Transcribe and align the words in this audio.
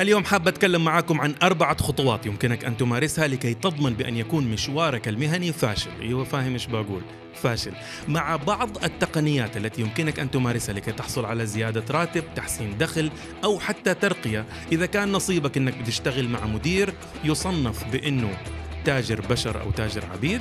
اليوم 0.00 0.24
حاب 0.24 0.48
أتكلم 0.48 0.84
معاكم 0.84 1.20
عن 1.20 1.34
أربعة 1.42 1.82
خطوات 1.82 2.26
يمكنك 2.26 2.64
أن 2.64 2.76
تمارسها 2.76 3.28
لكي 3.28 3.54
تضمن 3.54 3.94
بأن 3.94 4.16
يكون 4.16 4.50
مشوارك 4.50 5.08
المهني 5.08 5.52
فاشل. 5.52 5.90
أيوة 6.00 6.24
فاهم 6.24 6.52
إيش 6.52 6.66
بقول. 6.66 7.02
فاشل. 7.34 7.72
مع 8.08 8.36
بعض 8.36 8.84
التقنيات 8.84 9.56
التي 9.56 9.80
يمكنك 9.80 10.20
أن 10.20 10.30
تمارسها 10.30 10.72
لكي 10.72 10.92
تحصل 10.92 11.24
على 11.24 11.46
زيادة 11.46 11.84
راتب 11.90 12.24
تحسين 12.36 12.78
دخل 12.78 13.10
أو 13.44 13.58
حتى 13.58 13.94
ترقية 13.94 14.44
إذا 14.72 14.86
كان 14.86 15.12
نصيبك 15.12 15.56
أنك 15.56 15.76
بتشتغل 15.76 16.28
مع 16.28 16.46
مدير 16.46 16.94
يصنف 17.24 17.84
بأنه 17.84 18.38
تاجر 18.84 19.20
بشر 19.20 19.60
أو 19.60 19.70
تاجر 19.70 20.04
عبيد 20.12 20.40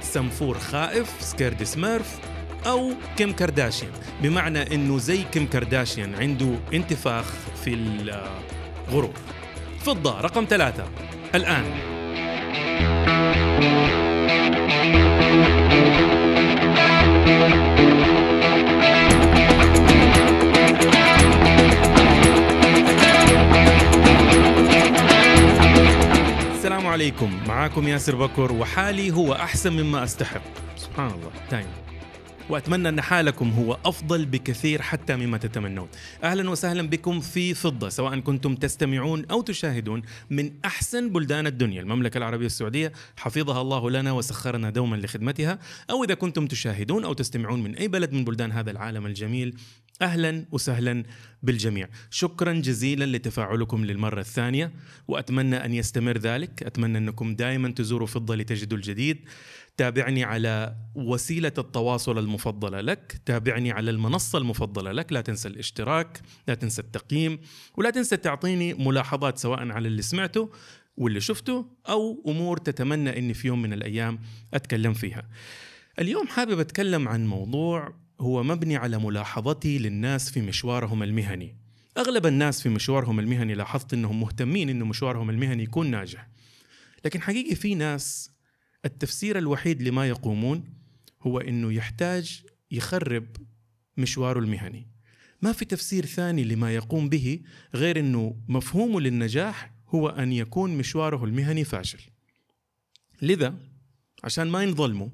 سنفور 0.00 0.58
خائف 0.58 1.16
scared 1.20 1.62
smurf 1.62 2.18
أو 2.66 2.92
كيم 3.16 3.32
كارداشيان. 3.32 3.90
بمعنى 4.22 4.74
إنه 4.74 4.98
زي 4.98 5.22
كيم 5.22 5.46
كارداشيان 5.46 6.14
عنده 6.14 6.54
انتفاخ 6.74 7.32
في 7.64 7.74
الغرور 7.74 9.12
فضة 9.80 10.20
رقم 10.20 10.46
ثلاثة. 10.50 10.84
الآن. 11.34 11.64
السلام 26.54 26.86
عليكم. 26.86 27.40
معاكم 27.48 27.88
ياسر 27.88 28.14
بكر 28.14 28.52
وحالي 28.52 29.10
هو 29.10 29.32
أحسن 29.32 29.72
مما 29.72 30.04
أستحق. 30.04 30.42
سبحان 30.76 31.10
الله. 31.10 31.30
دائما 31.50 31.85
وأتمنى 32.48 32.88
أن 32.88 33.00
حالكم 33.00 33.50
هو 33.50 33.78
أفضل 33.84 34.26
بكثير 34.26 34.82
حتى 34.82 35.16
مما 35.16 35.38
تتمنون. 35.38 35.88
أهلا 36.22 36.50
وسهلا 36.50 36.82
بكم 36.82 37.20
في 37.20 37.54
فضة 37.54 37.88
سواء 37.88 38.20
كنتم 38.20 38.54
تستمعون 38.54 39.24
أو 39.30 39.42
تشاهدون 39.42 40.02
من 40.30 40.52
أحسن 40.64 41.12
بلدان 41.12 41.46
الدنيا، 41.46 41.80
المملكة 41.80 42.18
العربية 42.18 42.46
السعودية 42.46 42.92
حفظها 43.16 43.60
الله 43.60 43.90
لنا 43.90 44.12
وسخرنا 44.12 44.70
دوما 44.70 44.96
لخدمتها، 44.96 45.58
أو 45.90 46.04
إذا 46.04 46.14
كنتم 46.14 46.46
تشاهدون 46.46 47.04
أو 47.04 47.12
تستمعون 47.12 47.62
من 47.62 47.74
أي 47.74 47.88
بلد 47.88 48.12
من 48.12 48.24
بلدان 48.24 48.52
هذا 48.52 48.70
العالم 48.70 49.06
الجميل 49.06 49.56
أهلا 50.02 50.46
وسهلا 50.52 51.02
بالجميع. 51.42 51.88
شكرا 52.10 52.52
جزيلا 52.52 53.16
لتفاعلكم 53.16 53.84
للمرة 53.84 54.20
الثانية 54.20 54.72
وأتمنى 55.08 55.56
أن 55.56 55.74
يستمر 55.74 56.18
ذلك. 56.18 56.62
أتمنى 56.62 56.98
أنكم 56.98 57.34
دائما 57.34 57.70
تزوروا 57.70 58.06
فضة 58.06 58.36
لتجدوا 58.36 58.78
الجديد. 58.78 59.28
تابعني 59.76 60.24
على 60.24 60.76
وسيلة 60.94 61.52
التواصل 61.58 62.18
المفضلة 62.18 62.80
لك. 62.80 63.20
تابعني 63.26 63.72
على 63.72 63.90
المنصة 63.90 64.38
المفضلة 64.38 64.92
لك. 64.92 65.12
لا 65.12 65.20
تنسى 65.20 65.48
الاشتراك 65.48 66.20
لا 66.48 66.54
تنسى 66.54 66.82
التقييم 66.82 67.38
ولا 67.76 67.90
تنسى 67.90 68.16
تعطيني 68.16 68.74
ملاحظات 68.74 69.38
سواء 69.38 69.68
على 69.70 69.88
اللي 69.88 70.02
سمعته 70.02 70.50
واللي 70.96 71.20
شفته 71.20 71.66
أو 71.88 72.24
أمور 72.28 72.56
تتمنى 72.56 73.18
إني 73.18 73.34
في 73.34 73.48
يوم 73.48 73.62
من 73.62 73.72
الأيام 73.72 74.18
أتكلم 74.54 74.94
فيها. 74.94 75.28
اليوم 75.98 76.26
حابب 76.26 76.60
أتكلم 76.60 77.08
عن 77.08 77.26
موضوع 77.26 78.05
هو 78.20 78.42
مبني 78.42 78.76
على 78.76 78.98
ملاحظتي 78.98 79.78
للناس 79.78 80.30
في 80.30 80.40
مشوارهم 80.40 81.02
المهني. 81.02 81.56
أغلب 81.98 82.26
الناس 82.26 82.62
في 82.62 82.68
مشوارهم 82.68 83.20
المهني 83.20 83.54
لاحظت 83.54 83.92
إنهم 83.92 84.20
مهتمين 84.20 84.68
انه 84.68 84.84
مشوارهم 84.84 85.30
المهني 85.30 85.62
يكون 85.62 85.90
ناجح. 85.90 86.28
لكن 87.04 87.22
حقيقي 87.22 87.54
في 87.54 87.74
ناس 87.74 88.30
التفسير 88.84 89.38
الوحيد 89.38 89.82
لما 89.82 90.08
يقومون 90.08 90.64
هو 91.22 91.38
إنه 91.38 91.72
يحتاج 91.72 92.42
يخرب 92.70 93.26
مشواره 93.96 94.38
المهني. 94.38 94.88
ما 95.42 95.52
في 95.52 95.64
تفسير 95.64 96.06
ثاني 96.06 96.44
لما 96.44 96.74
يقوم 96.74 97.08
به 97.08 97.40
غير 97.74 97.98
إنه 97.98 98.36
مفهومه 98.48 99.00
للنجاح 99.00 99.72
هو 99.88 100.08
أن 100.08 100.32
يكون 100.32 100.78
مشواره 100.78 101.24
المهني 101.24 101.64
فاشل. 101.64 102.00
لذا 103.22 103.54
عشان 104.24 104.48
ما 104.48 104.62
ينظلموا 104.62 105.08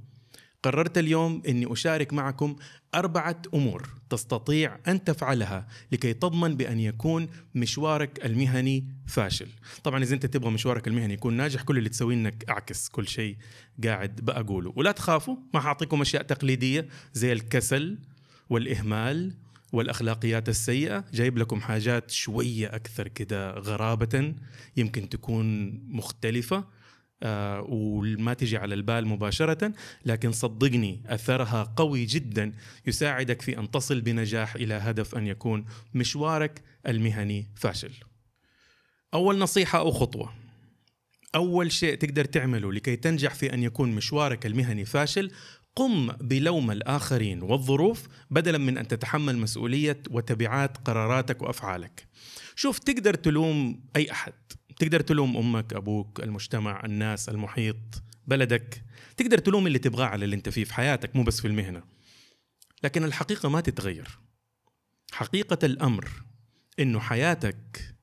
قررت 0.63 0.99
اليوم 0.99 1.43
إني 1.49 1.73
أشارك 1.73 2.13
معكم 2.13 2.57
أربعة 2.95 3.43
أمور 3.55 3.89
تستطيع 4.11 4.79
أن 4.89 5.05
تفعلها 5.05 5.69
لكي 5.93 6.15
تضمن 6.15 6.57
بأن 6.57 6.81
يكون 6.81 7.29
مشوارك 7.55 8.27
المهني 8.27 8.87
فاشل. 9.07 9.49
طبعا 9.85 10.03
إذا 10.03 10.15
أنت 10.15 10.27
تبغى 10.27 10.51
مشوارك 10.51 10.89
المهني 10.89 11.15
يكون 11.15 11.35
ناجح 11.35 11.63
كل 11.63 11.79
اللي 11.79 11.89
تسويه 11.89 12.15
إنك 12.17 12.45
أعكس 12.51 12.89
كل 12.89 13.09
شيء 13.09 13.37
قاعد 13.85 14.21
بقوله، 14.21 14.73
ولا 14.77 14.93
تخافوا 14.93 15.37
ما 15.55 15.61
حأعطيكم 15.61 16.01
أشياء 16.01 16.23
تقليدية 16.23 16.89
زي 17.13 17.33
الكسل 17.33 17.99
والإهمال 18.51 19.35
والأخلاقيات 19.73 20.49
السيئة، 20.49 21.05
جايب 21.13 21.39
لكم 21.39 21.61
حاجات 21.61 22.11
شوية 22.11 22.67
أكثر 22.67 23.09
كده 23.09 23.51
غرابة 23.51 24.35
يمكن 24.77 25.09
تكون 25.09 25.71
مختلفة. 25.89 26.65
آه، 27.23 27.67
وما 27.69 28.35
تجي 28.35 28.57
على 28.57 28.75
البال 28.75 29.07
مباشرة 29.07 29.73
لكن 30.05 30.33
صدقني 30.33 31.03
أثرها 31.07 31.75
قوي 31.77 32.05
جدا 32.05 32.53
يساعدك 32.87 33.43
في 33.43 33.59
أن 33.59 33.71
تصل 33.71 34.01
بنجاح 34.01 34.55
إلى 34.55 34.75
هدف 34.75 35.15
أن 35.15 35.27
يكون 35.27 35.65
مشوارك 35.95 36.63
المهني 36.89 37.49
فاشل. 37.57 37.93
أول 39.15 39.39
نصيحة 39.39 39.79
أو 39.79 39.91
خطوة. 39.91 40.33
أول 41.35 41.73
شيء 41.73 41.95
تقدر 41.95 42.25
تعمله 42.25 42.73
لكي 42.73 42.97
تنجح 42.97 43.35
في 43.35 43.55
أن 43.55 43.63
يكون 43.63 43.91
مشوارك 43.91 44.47
المهني 44.47 44.85
فاشل 44.85 45.31
قم 45.77 46.13
بلوم 46.13 46.71
الآخرين 46.71 47.43
والظروف 47.43 48.09
بدلا 48.31 48.59
من 48.59 48.79
أن 48.79 48.89
تتحمل 48.89 49.39
مسؤولية 49.39 50.03
وتبعات 50.11 50.77
قراراتك 50.77 51.43
وأفعالك. 51.43 52.07
شوف 52.55 52.79
تقدر 52.79 53.15
تلوم 53.15 53.85
أي 53.97 54.11
أحد. 54.11 54.33
تقدر 54.83 55.01
تلوم 55.01 55.37
أمك 55.37 55.73
أبوك 55.73 56.21
المجتمع 56.21 56.85
الناس 56.85 57.29
المحيط 57.29 57.77
بلدك. 58.27 58.85
تقدر 59.17 59.39
تلوم 59.39 59.67
اللي 59.67 59.79
تبغاه 59.79 60.07
على 60.07 60.25
اللي 60.25 60.37
أنت 60.37 60.49
فيه 60.49 60.65
في 60.65 60.75
حياتك 60.75 61.17
مو 61.17 61.23
بس 61.23 61.41
في 61.41 61.49
المهنة. 61.49 61.83
لكن 62.85 63.05
الحقيقة 63.05 63.49
ما 63.49 63.61
تتغير. 63.61 64.19
حقيقة 65.13 65.59
الأمر 65.67 66.11
إنه 66.81 67.01
حياتك 67.01 67.95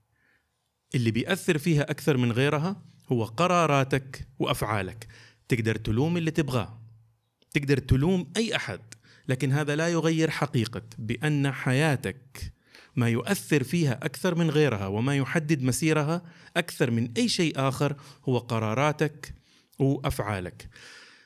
اللي 0.96 1.12
بيأثر 1.12 1.58
فيها 1.58 1.92
أكثر 1.92 2.18
من 2.18 2.32
غيرها 2.32 2.84
هو 3.12 3.24
قراراتك 3.24 4.28
وأفعالك. 4.40 5.08
تقدر 5.48 5.76
تلوم 5.76 6.18
اللي 6.18 6.32
تبغاه. 6.32 6.82
تقدر 7.54 7.78
تلوم 7.78 8.32
أي 8.38 8.56
أحد. 8.56 8.82
لكن 9.28 9.52
هذا 9.52 9.76
لا 9.76 9.88
يغير 9.88 10.30
حقيقة 10.30 10.84
بأن 10.98 11.52
حياتك 11.52 12.54
ما 13.00 13.10
يؤثر 13.10 13.64
فيها 13.64 14.00
أكثر 14.04 14.36
من 14.36 14.50
غيرها 14.50 14.88
وما 14.88 15.16
يحدد 15.16 15.64
مسيرها 15.64 16.22
أكثر 16.58 16.92
من 16.92 17.12
أي 17.18 17.30
شيء 17.30 17.54
آخر 17.58 17.96
هو 18.30 18.38
قراراتك 18.38 19.34
وأفعالك. 19.80 20.70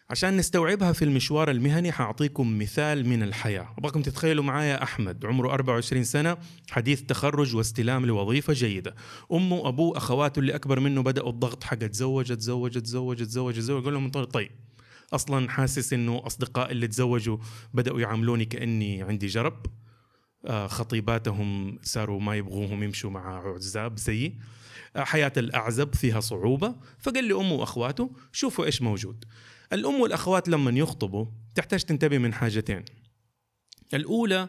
عشان 0.09 0.37
نستوعبها 0.37 0.91
في 0.91 1.05
المشوار 1.05 1.51
المهني 1.51 1.91
حأعطيكم 1.91 2.59
مثال 2.59 3.05
من 3.05 3.23
الحياة. 3.23 3.73
أبغاكم 3.77 4.01
تتخيلوا 4.01 4.43
معايا 4.43 4.83
أحمد 4.83 5.25
عمره 5.25 5.53
24 5.53 6.03
سنة 6.03 6.37
حديث 6.71 7.01
تخرج 7.01 7.55
واستلام 7.55 8.05
لوظيفة 8.05 8.53
جيدة. 8.53 8.95
أمه 9.31 9.55
وأبوه 9.55 9.97
أخواته 9.97 10.39
اللي 10.39 10.55
أكبر 10.55 10.79
منه 10.79 11.03
بدأوا 11.03 11.29
الضغط 11.29 11.63
حق 11.63 11.75
تزوج 11.75 12.35
تزوج 12.35 12.81
تزوج 12.81 13.17
تزوج 13.17 13.55
تزوج. 13.55 13.81
يقول 13.81 13.93
لهم 13.93 14.09
طيب 14.09 14.51
أصلا 15.13 15.49
حاسس 15.49 15.93
إنه 15.93 16.21
أصدقاء 16.25 16.71
اللي 16.71 16.87
تزوجوا 16.87 17.37
بدأوا 17.73 18.01
يعاملوني 18.01 18.45
كأني 18.45 19.03
عندي 19.03 19.27
جرب. 19.27 19.65
خطيباتهم 20.47 21.79
صاروا 21.83 22.21
ما 22.21 22.35
يبغوهم 22.35 22.83
يمشوا 22.83 23.09
مع 23.09 23.53
عزاب 23.55 23.97
زيي 23.97 24.39
آه، 24.95 25.03
حياة 25.03 25.33
الأعزب 25.37 25.95
فيها 25.95 26.19
صعوبة. 26.19 26.75
فقال 26.99 27.23
لي 27.23 27.33
أمه 27.33 27.53
وأخواته 27.53 28.11
شوفوا 28.31 28.65
إيش 28.65 28.81
موجود. 28.81 29.25
الأم 29.73 30.01
والأخوات 30.01 30.49
لما 30.49 30.79
يخطبوا 30.79 31.25
تحتاج 31.55 31.83
تنتبه 31.83 32.17
من 32.17 32.33
حاجتين. 32.33 32.85
الأولى 33.93 34.47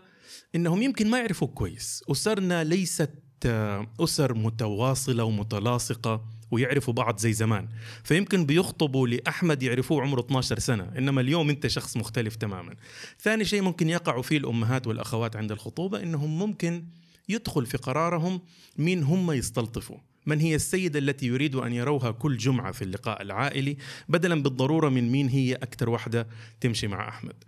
إنهم 0.55 0.83
يمكن 0.83 1.11
ما 1.11 1.19
يعرفوك 1.19 1.53
كويس. 1.53 2.05
أسرنا 2.11 2.65
ليست 2.65 3.11
آه، 3.47 3.87
أسر 4.01 4.35
متواصلة 4.35 5.25
ومتلاصقة. 5.25 6.25
ويعرفوا 6.51 6.95
بعض 6.95 7.19
زي 7.19 7.33
زمان. 7.33 7.69
فيمكن 8.05 8.47
بيخطبوا 8.47 9.09
لأحمد 9.09 9.63
يعرفوه 9.63 10.03
عمره 10.03 10.21
12 10.21 10.59
سنة 10.59 10.93
إنما 10.99 11.21
اليوم 11.21 11.51
أنت 11.51 11.67
شخص 11.67 11.97
مختلف 11.97 12.37
تماما. 12.37 12.75
ثاني 13.21 13.45
شيء 13.45 13.63
ممكن 13.63 13.89
يقعوا 13.89 14.23
فيه 14.23 14.39
الأمهات 14.39 14.87
والأخوات 14.87 15.37
عند 15.37 15.53
الخطوبة 15.53 16.03
إنهم 16.03 16.39
ممكن 16.39 16.85
يدخل 17.29 17.67
في 17.67 17.77
قرارهم 17.77 18.41
مين 18.79 19.03
هم 19.03 19.33
يستلطفوا. 19.33 19.99
من 20.27 20.41
هي 20.41 20.55
السيدة 20.55 20.99
التي 20.99 21.27
يريد 21.27 21.55
أن 21.55 21.73
يروها 21.73 22.11
كل 22.11 22.37
جمعة 22.37 22.73
في 22.73 22.83
اللقاء 22.83 23.23
العائلي؟ 23.23 23.77
بدلا 24.09 24.43
بالضرورة 24.43 24.89
من 24.89 25.13
مين 25.13 25.29
هي 25.29 25.55
أكثر 25.55 25.91
واحدة 25.91 26.29
تمشي 26.61 26.87
مع 26.87 27.09
أحمد. 27.09 27.45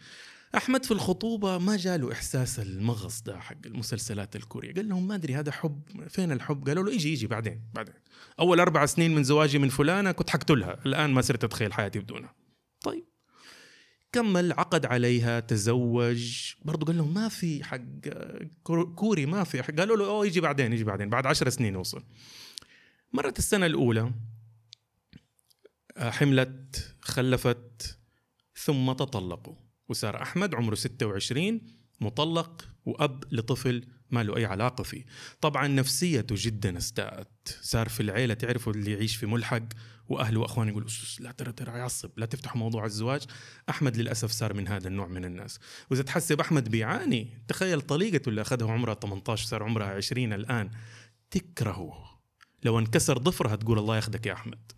أحمد 0.54 0.84
في 0.84 0.90
الخطوبة 0.90 1.58
ما 1.58 1.76
جاله 1.76 2.12
إحساس 2.12 2.58
المغص 2.58 3.22
ده 3.22 3.40
حق 3.40 3.66
المسلسلات 3.66 4.36
الكورية. 4.36 4.74
قال 4.74 4.88
لهم 4.88 5.08
ما 5.08 5.14
أدري 5.14 5.34
هذا 5.34 5.52
حب 5.52 6.08
فين 6.08 6.32
الحب؟ 6.32 6.68
قالوا 6.68 6.84
له 6.84 6.92
يجي 6.92 7.12
يجي 7.12 7.26
بعدين 7.26 7.62
بعدين. 7.74 7.94
أول 8.40 8.60
أربع 8.60 8.86
سنين 8.86 9.14
من 9.14 9.24
زواجي 9.24 9.58
من 9.58 9.68
فلانة 9.68 10.12
كنت 10.12 10.30
حقتلها 10.30 10.80
الآن 10.86 11.10
ما 11.10 11.20
صرت 11.20 11.44
أتخيل 11.44 11.72
حياتي 11.72 11.98
بدونها. 11.98 12.34
طيب. 12.80 13.04
كمل 14.12 14.52
عقد 14.52 14.86
عليها 14.86 15.40
تزوج. 15.40 16.52
برضه 16.62 16.86
قال 16.86 16.96
لهم 16.96 17.14
ما 17.14 17.28
في 17.28 17.64
حق 17.64 17.80
كوري 18.94 19.26
ما 19.26 19.44
في 19.44 19.60
قالوا 19.60 19.96
له 19.96 20.06
أوه 20.06 20.26
يجي 20.26 20.40
بعدين 20.40 20.72
يجي 20.72 20.84
بعدين 20.84 21.10
بعد 21.10 21.26
عشر 21.26 21.48
سنين 21.48 21.76
وصل. 21.76 22.04
مرت 23.12 23.38
السنة 23.38 23.66
الأولى. 23.66 24.12
حملت 25.98 26.96
خلفت 27.00 27.98
ثم 28.56 28.92
تطلقوا. 28.92 29.65
وصار 29.88 30.22
أحمد 30.22 30.54
عمره 30.54 30.74
26 30.74 31.60
مطلق 32.00 32.68
وأب 32.84 33.24
لطفل 33.32 33.84
ما 34.10 34.22
له 34.22 34.36
أي 34.36 34.44
علاقة 34.44 34.82
فيه. 34.82 35.04
طبعا 35.40 35.68
نفسيته 35.68 36.34
جدا 36.38 36.78
استاءت 36.78 37.58
صار 37.62 37.88
في 37.88 38.00
العيلة 38.00 38.34
تعرفوا 38.34 38.72
اللي 38.72 38.92
يعيش 38.92 39.16
في 39.16 39.26
ملحق 39.26 39.62
وأهله 40.08 40.40
وأخوانه 40.40 40.70
يقولوا 40.70 40.88
لا 41.20 41.32
ترى 41.32 41.52
ترى 41.52 41.78
يعصب 41.78 42.10
لا 42.16 42.26
تفتح 42.26 42.56
موضوع 42.56 42.84
الزواج. 42.84 43.22
أحمد 43.68 43.96
للأسف 43.96 44.30
صار 44.30 44.54
من 44.54 44.68
هذا 44.68 44.88
النوع 44.88 45.06
من 45.06 45.24
الناس. 45.24 45.58
وإذا 45.90 46.02
تحسب 46.02 46.40
أحمد 46.40 46.68
بيعاني 46.68 47.28
تخيل 47.48 47.80
طليقته 47.80 48.28
اللي 48.28 48.40
أخذها 48.40 48.72
عمرها 48.72 48.94
18 48.94 49.46
صار 49.46 49.62
عمرها 49.62 49.86
20 49.86 50.32
الآن. 50.32 50.70
تكرهه. 51.30 52.20
لو 52.62 52.78
انكسر 52.78 53.18
ضفرها 53.18 53.56
تقول 53.56 53.78
الله 53.78 53.96
ياخذك 53.96 54.26
يا 54.26 54.32
أحمد. 54.32 54.72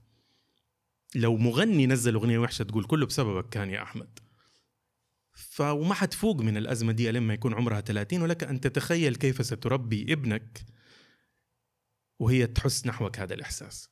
لو 1.15 1.37
مغني 1.37 1.87
نزل 1.87 2.15
أغنية 2.15 2.39
وحشة 2.39 2.63
تقول 2.63 2.85
كله 2.85 3.07
بسببك 3.07 3.49
كان 3.49 3.71
يا 3.71 3.83
أحمد. 3.83 4.19
فوما 5.39 5.95
حتفوق 5.95 6.41
من 6.41 6.57
الأزمة 6.57 6.93
دي 6.93 7.11
لما 7.11 7.35
يكون 7.35 7.55
عمرها 7.55 7.81
30 7.81 8.23
ولك 8.23 8.45
أن 8.45 8.61
تتخيل 8.61 9.17
كيف 9.17 9.47
ستربي 9.47 10.13
ابنك 10.13 10.65
وهي 12.19 12.47
تحس 12.47 12.87
نحوك 12.87 13.19
هذا 13.19 13.35
الإحساس. 13.35 13.89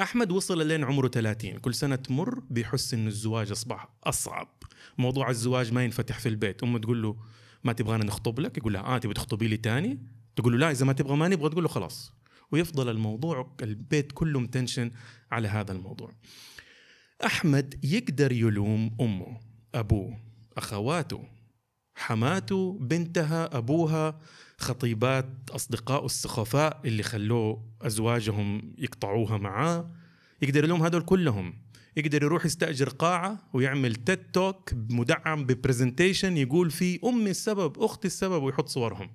أحمد 0.00 0.30
وصل 0.30 0.66
لين 0.66 0.84
عمره 0.84 1.08
30 1.08 1.58
كل 1.58 1.74
سنة 1.74 1.96
تمر 1.96 2.40
بيحس 2.50 2.94
إنه 2.94 3.06
الزواج 3.06 3.50
أصبح 3.50 3.88
أصعب. 4.04 4.62
موضوع 4.98 5.30
الزواج 5.30 5.72
ما 5.72 5.84
ينفتح 5.84 6.18
في 6.18 6.28
البيت 6.28 6.62
أمه 6.62 6.78
تقول 6.78 7.02
له 7.02 7.16
ما 7.64 7.72
تبغانا 7.72 8.04
نخطب 8.04 8.40
لك؟ 8.40 8.58
يقول 8.58 8.72
لها 8.72 8.82
آه 8.82 8.98
تبي 8.98 9.14
تخطبي 9.14 9.48
لي 9.48 9.56
تاني؟ 9.56 9.98
تقول 10.36 10.52
له 10.52 10.58
لا 10.58 10.70
إذا 10.70 10.84
ما 10.84 10.92
تبغى 10.92 11.16
ما 11.16 11.28
نبغى 11.28 11.50
تقول 11.50 11.62
له 11.62 11.68
خلاص. 11.68 12.12
ويفضل 12.52 12.88
الموضوع 12.88 13.56
البيت 13.62 14.12
كله 14.12 14.40
متنشن 14.40 14.90
على 15.30 15.48
هذا 15.48 15.72
الموضوع. 15.72 16.12
أحمد 17.24 17.84
يقدر 17.84 18.32
يلوم 18.32 18.96
أمه 19.00 19.40
أبوه. 19.74 20.27
أخواته 20.58 21.24
حماته 21.98 22.78
بنتها 22.80 23.58
أبوها 23.58 24.20
خطيبات 24.58 25.50
أصدقائه 25.50 26.06
السخفاء 26.06 26.80
اللي 26.84 27.02
خلوه 27.02 27.64
أزواجهم 27.82 28.74
يقطعوها 28.78 29.36
معاه. 29.36 29.90
يقدر 30.42 30.64
يلوم 30.64 30.82
هذول 30.82 31.02
كلهم. 31.02 31.54
يقدر 31.96 32.22
يروح 32.22 32.46
يستأجر 32.46 32.88
قاعة 32.88 33.48
ويعمل 33.52 33.94
تيد 33.94 34.30
توك 34.32 34.70
مدعم 34.74 35.44
ببرزنتيشن 35.44 36.36
يقول 36.36 36.70
فيه 36.70 36.98
أمي 37.04 37.30
السبب 37.30 37.78
أختي 37.78 38.06
السبب 38.06 38.42
ويحط 38.42 38.68
صورهم. 38.68 39.10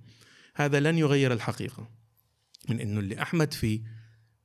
هذا 0.55 0.79
لن 0.79 0.97
يغير 0.97 1.33
الحقيقة 1.33 1.89
من 2.69 2.79
أنه 2.79 2.99
اللي 2.99 3.21
أحمد 3.21 3.53
فيه 3.53 3.81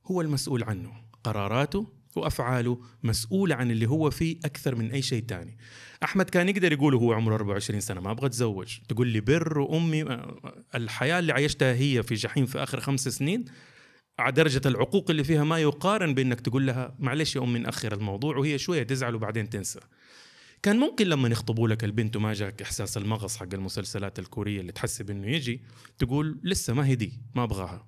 هو 0.05 0.21
المسؤول 0.21 0.63
عنه. 0.63 0.91
قراراته 1.23 1.98
وافعاله 2.15 2.81
مسؤولة 3.03 3.55
عن 3.55 3.71
اللي 3.71 3.85
هو 3.89 4.09
فيه 4.09 4.39
أكثر 4.45 4.75
من 4.75 4.91
أي 4.91 5.01
شيء 5.01 5.23
تاني 5.23 5.57
أحمد 6.03 6.29
كان 6.29 6.49
يقدر 6.49 6.71
يقول 6.71 6.95
هو 6.95 7.13
عمره 7.13 7.35
24 7.35 7.79
سنة 7.79 8.01
ما 8.01 8.11
أبغى 8.11 8.25
أتزوج 8.25 8.77
تقول 8.87 9.07
لي 9.07 9.21
بر 9.21 9.59
وامي 9.59 10.05
الحياة 10.75 11.19
اللي 11.19 11.33
عيشتها 11.33 11.73
هي 11.73 12.03
في 12.03 12.15
جحيم 12.15 12.45
في 12.45 12.63
آخر 12.63 12.79
خمس 12.79 13.07
سنين 13.07 13.45
على 14.19 14.31
درجة 14.31 14.61
العقوق 14.65 15.09
اللي 15.09 15.23
فيها 15.23 15.43
ما 15.43 15.59
يقارن 15.59 16.13
بإنك 16.13 16.41
تقول 16.41 16.67
لها 16.67 16.95
معلش 16.99 17.35
يا 17.35 17.41
أمي 17.41 17.59
نأخر 17.59 17.93
الموضوع 17.93 18.37
وهي 18.37 18.57
شوية 18.57 18.83
تزعل 18.83 19.15
وبعدين 19.15 19.49
تنسى. 19.49 19.79
كان 20.63 20.79
ممكن 20.79 21.07
لما 21.07 21.29
يخطبوا 21.29 21.67
لك 21.67 21.83
البنت 21.83 22.15
وما 22.15 22.33
جاك 22.33 22.61
إحساس 22.61 22.97
المغص 22.97 23.37
حق 23.37 23.53
المسلسلات 23.53 24.19
الكورية 24.19 24.61
اللي 24.61 24.71
تحسب 24.71 25.09
انه 25.09 25.27
يجي 25.27 25.61
تقول 25.97 26.39
لسه 26.43 26.73
ما 26.73 26.85
هي 26.85 26.95
دي 26.95 27.13
ما 27.35 27.43
أبغاها. 27.43 27.87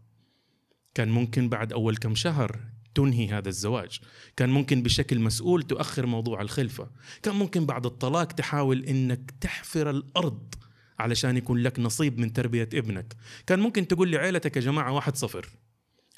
كان 0.94 1.09
ممكن 1.09 1.50
بعد 1.50 1.73
أول 1.73 1.97
كم 1.97 2.15
شهر 2.15 2.59
تنهي 2.95 3.27
هذا 3.27 3.49
الزواج. 3.49 3.99
كان 4.38 4.49
ممكن 4.49 4.83
بشكل 4.83 5.19
مسؤول 5.19 5.63
تؤخر 5.63 6.05
موضوع 6.05 6.41
الخلفة. 6.41 6.89
كان 7.23 7.35
ممكن 7.35 7.65
بعد 7.65 7.85
الطلاق 7.85 8.25
تحاول 8.25 8.85
إنك 8.85 9.31
تحفر 9.41 9.89
الأرض 9.89 10.55
علشان 10.99 11.38
يكون 11.38 11.57
لك 11.57 11.79
نصيب 11.79 12.19
من 12.19 12.33
تربية 12.33 12.69
ابنك. 12.73 13.15
كان 13.47 13.59
ممكن 13.59 13.88
تقول 13.88 14.11
لعائلتك 14.11 14.55
يا 14.55 14.61
جماعة 14.61 14.91
واحد 14.91 15.15
صفر. 15.15 15.49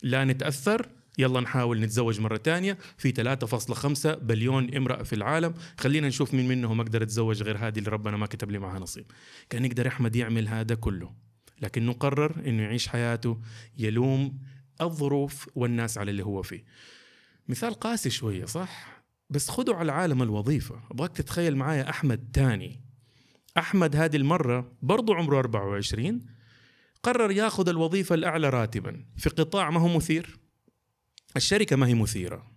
لا 0.04 0.26
نتأثر 0.26 0.90
يلا 1.18 1.40
نحاول 1.40 1.80
نتزوج 1.80 2.22
مرة 2.22 2.38
تانية. 2.38 2.78
في 2.98 3.12
3.5 3.12 4.16
بليون 4.16 4.76
امرأة 4.76 5.04
في 5.04 5.14
العالم. 5.14 5.54
خلينا 5.80 6.08
نشوف 6.08 6.34
مين 6.34 6.48
منهم 6.48 6.82
أقدر 6.82 7.04
أتزوج 7.04 7.44
غير 7.44 7.58
هذه 7.58 7.80
اللي 7.80 7.90
ربنا 7.90 8.18
ما 8.18 8.26
كتب 8.26 8.52
لي 8.52 8.60
معها 8.60 8.80
نصيب. 8.80 9.06
كان 9.50 9.66
يقدر 9.66 9.88
أحمد 9.88 10.16
يعمل 10.16 10.48
هذا 10.48 10.76
كله. 10.76 11.14
لكنه 11.62 11.94
قرر 11.94 12.42
أنه 12.48 12.64
يعيش 12.64 12.88
حياته 12.88 13.42
يلوم 13.78 14.40
الظروف 14.82 15.50
والناس 15.56 15.98
على 15.98 16.12
اللي 16.12 16.26
هو 16.26 16.42
فيه. 16.42 16.64
مثال 17.48 17.74
قاسي 17.74 18.10
شوية 18.10 18.46
صح؟ 18.46 19.04
بس 19.30 19.50
خدوا 19.50 19.76
على 19.76 19.92
عالم 19.92 20.24
الوظيفة. 20.24 20.80
أبغاك 20.92 21.18
تتخيل 21.18 21.56
معايا 21.56 21.90
أحمد 21.90 22.32
تاني. 22.34 22.82
أحمد 23.58 23.96
هذه 23.96 24.16
المرة 24.16 24.72
برضو 24.82 25.14
عمره 25.14 25.40
24 25.40 26.26
قرر 27.04 27.32
ياخذ 27.32 27.70
الوظيفة 27.70 28.16
الأعلى 28.16 28.50
راتبا. 28.50 29.06
في 29.18 29.30
قطاع 29.30 29.70
ما 29.70 29.80
هو 29.80 29.88
مثير. 29.88 30.40
الشركة 31.36 31.76
ما 31.76 31.88
هي 31.88 31.94
مثيرة. 31.94 32.54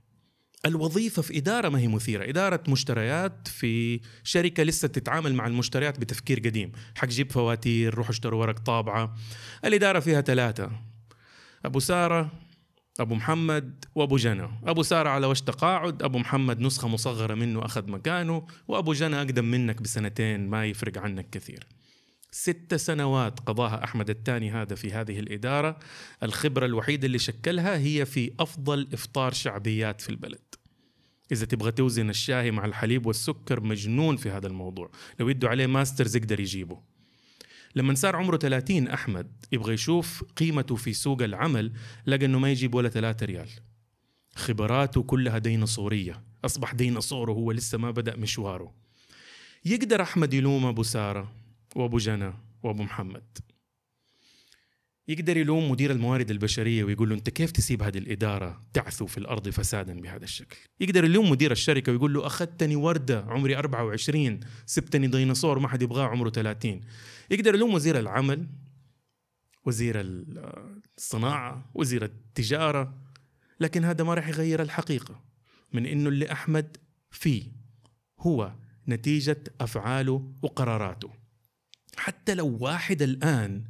الوظيفة 0.66 1.22
في 1.22 1.38
إدارة 1.38 1.68
ما 1.68 1.78
هي 1.78 1.88
مثيرة. 1.88 2.30
إدارة 2.30 2.62
مشتريات 2.68 3.48
في 3.48 4.00
شركة 4.24 4.62
لسه 4.62 4.88
تتعامل 4.88 5.34
مع 5.34 5.46
المشتريات 5.46 5.98
بتفكير 5.98 6.38
قديم. 6.40 6.72
حق 6.96 7.08
جيب 7.08 7.32
فواتير 7.32 7.94
روح 7.94 8.08
اشتروا 8.08 8.40
ورق 8.40 8.58
طابعة. 8.58 9.14
الإدارة 9.64 10.00
فيها 10.00 10.20
ثلاثة. 10.20 10.70
أبو 11.64 11.78
سارة 11.78 12.32
أبو 13.00 13.14
محمد 13.14 13.84
وأبو 13.94 14.16
جنى. 14.16 14.48
أبو 14.64 14.82
سارة 14.82 15.08
على 15.08 15.26
وش 15.26 15.40
تقاعد 15.40 16.02
أبو 16.02 16.18
محمد 16.18 16.60
نسخة 16.60 16.88
مصغرة 16.88 17.34
منه 17.34 17.64
أخذ 17.64 17.90
مكانه 17.90 18.46
وأبو 18.68 18.92
جنى 18.92 19.16
أقدم 19.16 19.44
منك 19.44 19.82
بسنتين 19.82 20.48
ما 20.48 20.66
يفرق 20.66 20.98
عنك 20.98 21.30
كثير. 21.30 21.66
ست 22.30 22.74
سنوات 22.74 23.40
قضاها 23.40 23.84
أحمد 23.84 24.10
الثاني 24.10 24.50
هذا 24.50 24.74
في 24.74 24.92
هذه 24.92 25.18
الإدارة. 25.18 25.78
الخبرة 26.22 26.66
الوحيدة 26.66 27.06
اللي 27.06 27.18
شكلها 27.18 27.78
هي 27.78 28.06
في 28.06 28.32
أفضل 28.40 28.88
إفطار 28.92 29.32
شعبيات 29.32 30.00
في 30.00 30.08
البلد. 30.10 30.54
إذا 31.32 31.46
تبغى 31.46 31.72
توزن 31.72 32.10
الشاهي 32.10 32.50
مع 32.50 32.64
الحليب 32.64 33.06
والسكر 33.06 33.60
مجنون 33.60 34.16
في 34.16 34.30
هذا 34.30 34.46
الموضوع. 34.46 34.90
لو 35.20 35.28
يدوا 35.28 35.48
عليه 35.48 35.66
ماسترز 35.66 36.16
يقدر 36.16 36.40
يجيبه. 36.40 36.95
لما 37.76 37.94
صار 37.94 38.16
عمره 38.16 38.36
30 38.36 38.88
أحمد 38.88 39.44
يبغى 39.52 39.74
يشوف 39.74 40.24
قيمته 40.36 40.76
في 40.76 40.92
سوق 40.92 41.22
العمل 41.22 41.72
لقى 42.06 42.24
أنه 42.24 42.38
ما 42.38 42.50
يجيب 42.50 42.74
ولا 42.74 42.88
3 42.88 43.26
ريال. 43.26 43.48
خبراته 44.34 45.02
كلها 45.02 45.38
ديناصورية. 45.38 46.22
أصبح 46.44 46.74
ديناصور 46.74 47.30
وهو 47.30 47.52
لسه 47.52 47.78
ما 47.78 47.90
بدأ 47.90 48.16
مشواره. 48.16 48.74
يقدر 49.64 50.02
أحمد 50.02 50.34
يلوم 50.34 50.66
أبو 50.66 50.82
سارة 50.82 51.32
وأبو 51.76 51.98
جنى 51.98 52.32
وأبو 52.62 52.82
محمد. 52.82 53.38
يقدر 55.08 55.36
يلوم 55.36 55.70
مدير 55.70 55.90
الموارد 55.90 56.30
البشرية 56.30 56.84
ويقول 56.84 57.08
له 57.08 57.14
أنت 57.14 57.30
كيف 57.30 57.50
تسيب 57.50 57.82
هذه 57.82 57.98
الإدارة 57.98 58.62
تعثو 58.72 59.06
في 59.06 59.18
الأرض 59.18 59.48
فسادا 59.48 60.00
بهذا 60.00 60.24
الشكل؟ 60.24 60.56
يقدر 60.80 61.04
يلوم 61.04 61.30
مدير 61.30 61.52
الشركة 61.52 61.92
ويقول 61.92 62.14
له 62.14 62.26
أخذتني 62.26 62.76
وردة 62.76 63.24
عمري 63.28 63.56
24 63.56 64.40
سبتني 64.66 65.06
ديناصور 65.06 65.58
ما 65.58 65.68
حد 65.68 65.82
يبغاه 65.82 66.04
عمره 66.04 66.30
30 66.30 66.80
يقدر 67.30 67.54
يلوم 67.54 67.74
وزير 67.74 67.98
العمل 67.98 68.46
وزير 69.64 69.94
الصناعة 70.98 71.70
وزير 71.74 72.04
التجارة 72.04 72.94
لكن 73.60 73.84
هذا 73.84 74.04
ما 74.04 74.14
راح 74.14 74.28
يغير 74.28 74.62
الحقيقة 74.62 75.20
من 75.72 75.86
إنه 75.86 76.08
اللي 76.08 76.32
أحمد 76.32 76.76
فيه 77.10 77.44
هو 78.20 78.52
نتيجة 78.88 79.44
أفعاله 79.60 80.32
وقراراته. 80.42 81.10
حتى 81.96 82.34
لو 82.34 82.58
واحد 82.60 83.02
الآن 83.02 83.64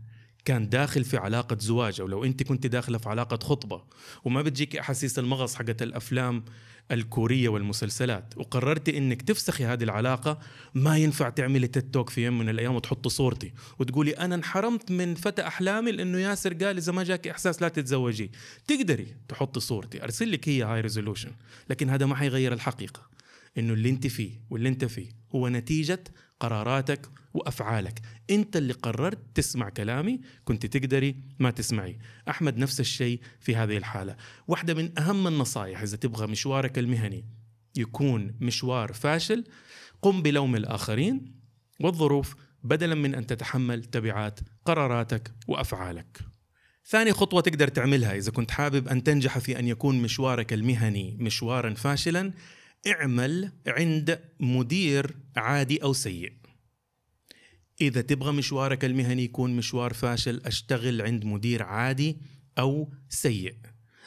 كان 0.46 0.68
داخل 0.68 1.04
في 1.04 1.16
علاقة 1.16 1.56
زواج 1.60 2.00
أو 2.00 2.06
لو 2.06 2.24
أنت 2.24 2.42
كنت 2.42 2.66
داخلة 2.66 2.98
في 2.98 3.08
علاقة 3.08 3.46
خطبة 3.46 3.82
وما 4.24 4.42
بتجيك 4.42 4.76
أحاسيس 4.76 5.18
المغص 5.18 5.54
حقت 5.54 5.82
الأفلام 5.82 6.44
الكورية 6.90 7.48
والمسلسلات 7.48 8.34
وقررتي 8.36 8.98
إنك 8.98 9.22
تفسخي 9.22 9.64
هذه 9.64 9.84
العلاقة 9.84 10.38
ما 10.74 10.96
ينفع 10.98 11.28
تعملي 11.28 11.66
تيك 11.66 11.84
توك 11.92 12.10
في 12.10 12.24
يوم 12.24 12.38
من 12.38 12.48
الأيام 12.48 12.74
وتحطي 12.74 13.08
صورتي 13.08 13.52
وتقولي 13.78 14.10
أنا 14.10 14.34
انحرمت 14.34 14.90
من 14.90 15.14
فتى 15.14 15.46
أحلامي 15.46 15.92
لأنه 15.92 16.18
ياسر 16.18 16.54
قال 16.54 16.76
إذا 16.76 16.92
ما 16.92 17.04
جاك 17.04 17.28
إحساس 17.28 17.62
لا 17.62 17.68
تتزوجي. 17.68 18.30
تقدري 18.66 19.14
تحطي 19.28 19.60
صورتي 19.60 20.04
أرسل 20.04 20.32
لك 20.32 20.48
هي 20.48 20.62
high 20.62 20.80
resolution 20.80 21.30
لكن 21.70 21.90
هذا 21.90 22.06
ما 22.06 22.14
حيغير 22.14 22.52
الحقيقة. 22.52 23.15
إنه 23.58 23.72
اللي 23.72 23.90
أنت 23.90 24.06
فيه 24.06 24.40
واللي 24.50 24.68
أنت 24.68 24.84
فيه 24.84 25.08
هو 25.34 25.48
نتيجة 25.48 26.04
قراراتك 26.40 27.08
وأفعالك. 27.34 28.00
أنت 28.30 28.56
اللي 28.56 28.72
قررت 28.72 29.18
تسمع 29.34 29.68
كلامي 29.68 30.20
كنت 30.44 30.66
تقدري 30.66 31.16
ما 31.38 31.50
تسمعي. 31.50 31.98
أحمد 32.28 32.58
نفس 32.58 32.80
الشيء 32.80 33.20
في 33.40 33.56
هذه 33.56 33.76
الحالة. 33.76 34.16
واحدة 34.48 34.74
من 34.74 34.98
أهم 34.98 35.26
النصائح 35.26 35.82
إذا 35.82 35.96
تبغى 35.96 36.26
مشوارك 36.26 36.78
المهني 36.78 37.24
يكون 37.76 38.34
مشوار 38.40 38.92
فاشل 38.92 39.44
قم 40.02 40.22
بلوم 40.22 40.56
الآخرين 40.56 41.40
والظروف 41.80 42.34
بدلا 42.62 42.94
من 42.94 43.14
أن 43.14 43.26
تتحمل 43.26 43.84
تبعات 43.84 44.40
قراراتك 44.64 45.32
وأفعالك. 45.46 46.18
ثاني 46.86 47.12
خطوة 47.12 47.40
تقدر 47.40 47.68
تعملها 47.68 48.16
إذا 48.16 48.30
كنت 48.30 48.50
حابب 48.50 48.88
أن 48.88 49.02
تنجح 49.02 49.38
في 49.38 49.58
أن 49.58 49.68
يكون 49.68 50.02
مشوارك 50.02 50.52
المهني 50.52 51.16
مشوارا 51.20 51.74
فاشلا 51.74 52.32
اعمل 52.86 53.52
عند 53.66 54.20
مدير 54.40 55.16
عادي 55.36 55.82
أو 55.82 55.92
سيء. 55.92 56.32
إذا 57.80 58.00
تبغى 58.00 58.32
مشوارك 58.32 58.84
المهني 58.84 59.24
يكون 59.24 59.56
مشوار 59.56 59.92
فاشل 59.92 60.42
أشتغل 60.44 61.02
عند 61.02 61.24
مدير 61.24 61.62
عادي 61.62 62.16
أو 62.58 62.92
سيء. 63.08 63.54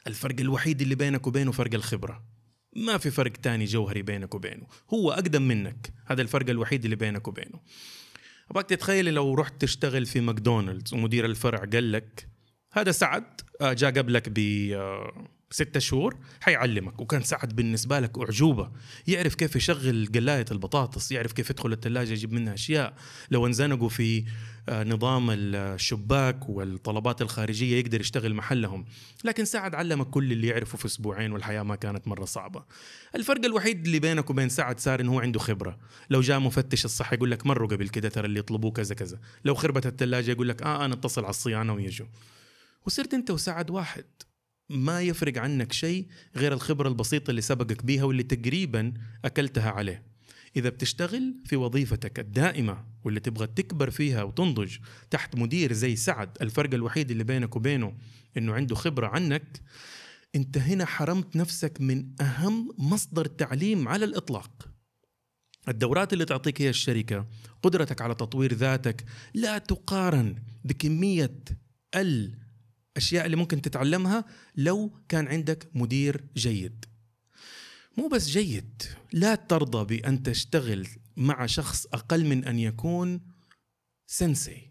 الفرق 0.08 0.40
الوحيد 0.40 0.82
اللي 0.82 0.96
بينك 0.96 1.28
وبينه 1.28 1.52
فرق 1.52 1.74
الخبرة. 1.74 2.24
ما 2.76 2.98
في 2.98 3.12
فرق 3.12 3.32
تاني 3.32 3.66
جوهري 3.66 4.02
بينك 4.02 4.36
وبينه. 4.36 4.68
هو 4.94 5.12
أقدم 5.12 5.42
منك. 5.42 5.94
هذا 6.06 6.22
الفرق 6.22 6.50
الوحيد 6.50 6.84
اللي 6.84 6.96
بينك 6.96 7.28
وبينه. 7.28 7.60
أبغاك 8.52 8.70
تتخيلي 8.70 9.12
لو 9.12 9.34
رحت 9.34 9.62
تشتغل 9.62 10.06
في 10.06 10.20
ماكدونالدز 10.20 10.94
ومدير 10.94 11.26
الفرع 11.26 11.58
قال 11.58 11.92
لك 11.92 12.28
هذا 12.72 12.92
سعد 12.92 13.42
آه، 13.62 13.74
جاء 13.74 13.92
قبلك 13.92 14.30
ب 14.30 14.40
آه، 14.74 15.28
ستة 15.52 15.80
شهور 15.80 16.18
حيعلمك. 16.42 17.02
وكان 17.02 17.24
سعد 17.24 17.56
بالنسبة 17.56 18.00
لك 18.00 18.18
أعجوبة. 18.20 18.72
يعرف 19.08 19.36
كيف 19.36 19.56
يشغل 19.56 20.10
قلاية 20.16 20.46
البطاطس 20.52 21.12
يعرف 21.12 21.32
كيف 21.32 21.50
يدخل 21.50 21.74
الثلاجة 21.74 22.12
يجيب 22.12 22.34
منها 22.34 22.54
أشياء. 22.54 22.94
لو 23.32 23.48
انزنقوا 23.48 23.90
في 23.90 24.26
آه، 24.70 24.84
نظام 24.84 25.28
الشباك 25.32 26.50
والطلبات 26.50 27.22
الخارجية 27.22 27.80
يقدر 27.80 28.00
يشتغل 28.00 28.34
محلهم. 28.34 28.86
لكن 29.24 29.46
سعد 29.46 29.76
علمك 29.76 30.10
كل 30.10 30.32
اللي 30.32 30.48
يعرفه 30.48 30.78
في 30.78 30.86
أسبوعين 30.86 31.32
والحياة 31.32 31.64
ما 31.64 31.76
كانت 31.76 32.08
مرة 32.08 32.26
صعبة. 32.26 32.64
الفرق 33.16 33.46
الوحيد 33.46 33.86
اللي 33.86 34.00
بينك 34.00 34.30
وبين 34.30 34.50
سعد 34.50 34.80
صار 34.80 35.02
إنه 35.02 35.14
هو 35.14 35.20
عنده 35.20 35.40
خبرة. 35.40 35.78
لو 36.10 36.22
جاء 36.22 36.40
مفتش 36.40 36.86
الصحة 36.86 37.14
يقول 37.14 37.32
لك 37.32 37.46
مروا 37.46 37.68
قبل 37.68 37.90
كده 37.90 38.10
ترى 38.10 38.26
اللي 38.26 38.40
يطلبوه 38.40 38.72
كذا 38.72 38.96
كذا. 38.96 39.20
لو 39.46 39.56
خربت 39.56 39.86
الثلاجة 39.86 40.32
يقول 40.32 40.50
لك 40.50 40.62
آه 40.62 40.86
أنا 40.86 40.94
اتصل 40.94 41.22
على 41.22 41.30
الصيانة 41.30 41.74
ويجوا. 41.74 42.08
وصرت 42.86 43.14
أنت 43.14 43.32
وسعد 43.32 43.70
واحد. 43.70 44.06
ما 44.70 45.02
يفرق 45.02 45.38
عنك 45.38 45.74
شيء 45.74 46.08
غير 46.36 46.54
الخبرة 46.54 46.90
البسيطة 46.90 47.32
اللي 47.32 47.42
سبقك 47.42 47.86
بيها 47.86 48.04
واللي 48.04 48.24
تقريبا 48.24 48.94
أكلتها 49.26 49.72
عليه. 49.72 50.04
إذا 50.56 50.70
بتشتغل 50.70 51.36
في 51.46 51.56
وظيفتك 51.56 52.20
الدائمة 52.20 52.86
واللي 53.04 53.20
تبغى 53.20 53.48
تكبر 53.48 53.90
فيها 53.90 54.24
وتنضج 54.24 54.78
تحت 55.10 55.36
مدير 55.36 55.74
زي 55.74 55.96
سعد 55.96 56.38
الفرق 56.42 56.74
الوحيد 56.74 57.12
اللي 57.12 57.24
بينك 57.24 57.56
وبينه 57.56 57.98
إنه 58.38 58.54
عنده 58.54 58.76
خبرة 58.76 59.08
عنك 59.08 59.62
أنت 60.36 60.58
هنا 60.58 60.86
حرمت 60.86 61.36
نفسك 61.36 61.82
من 61.82 62.22
أهم 62.22 62.72
مصدر 62.78 63.26
تعليم 63.26 63.88
على 63.88 64.06
الإطلاق. 64.06 64.70
الدورات 65.68 66.14
اللي 66.14 66.26
تعطيك 66.26 66.62
هي 66.62 66.70
الشركة 66.70 67.26
قدرتك 67.64 68.02
على 68.02 68.16
تطوير 68.16 68.54
ذاتك 68.54 69.06
لا 69.34 69.58
تقارن 69.58 70.36
بكمية 70.64 71.36
الأشياء 72.92 73.26
اللي 73.26 73.36
ممكن 73.38 73.62
تتعلمها 73.62 74.26
لو 74.56 74.92
كان 75.10 75.28
عندك 75.28 75.70
مدير 75.74 76.24
جيد. 76.36 76.86
مو 77.98 78.08
بس 78.08 78.28
جيد 78.28 78.84
لا 79.14 79.36
ترضى 79.36 79.98
بأن 79.98 80.24
تشتغل 80.24 80.88
مع 81.18 81.46
شخص 81.46 81.86
أقل 81.86 82.26
من 82.26 82.46
أن 82.46 82.60
يكون 82.60 83.22
سنسي 84.08 84.70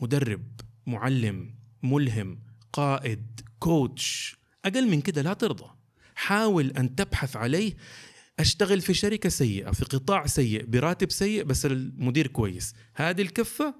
مدرب 0.00 0.60
معلم 0.86 1.54
ملهم 1.82 2.38
قائد 2.72 3.40
كوتش. 3.58 4.36
أقل 4.64 4.88
من 4.88 5.00
كده 5.00 5.22
لا 5.22 5.32
ترضى. 5.32 5.70
حاول 6.14 6.70
أن 6.70 6.94
تبحث 6.96 7.36
عليه. 7.36 7.76
أشتغل 8.38 8.80
في 8.80 8.94
شركة 8.94 9.28
سيئة 9.28 9.70
في 9.70 9.84
قطاع 9.84 10.26
سيء 10.26 10.64
براتب 10.64 11.10
سيء 11.10 11.44
بس 11.44 11.66
المدير 11.66 12.26
كويس. 12.26 12.74
هذه 12.94 13.22
الكفة 13.22 13.74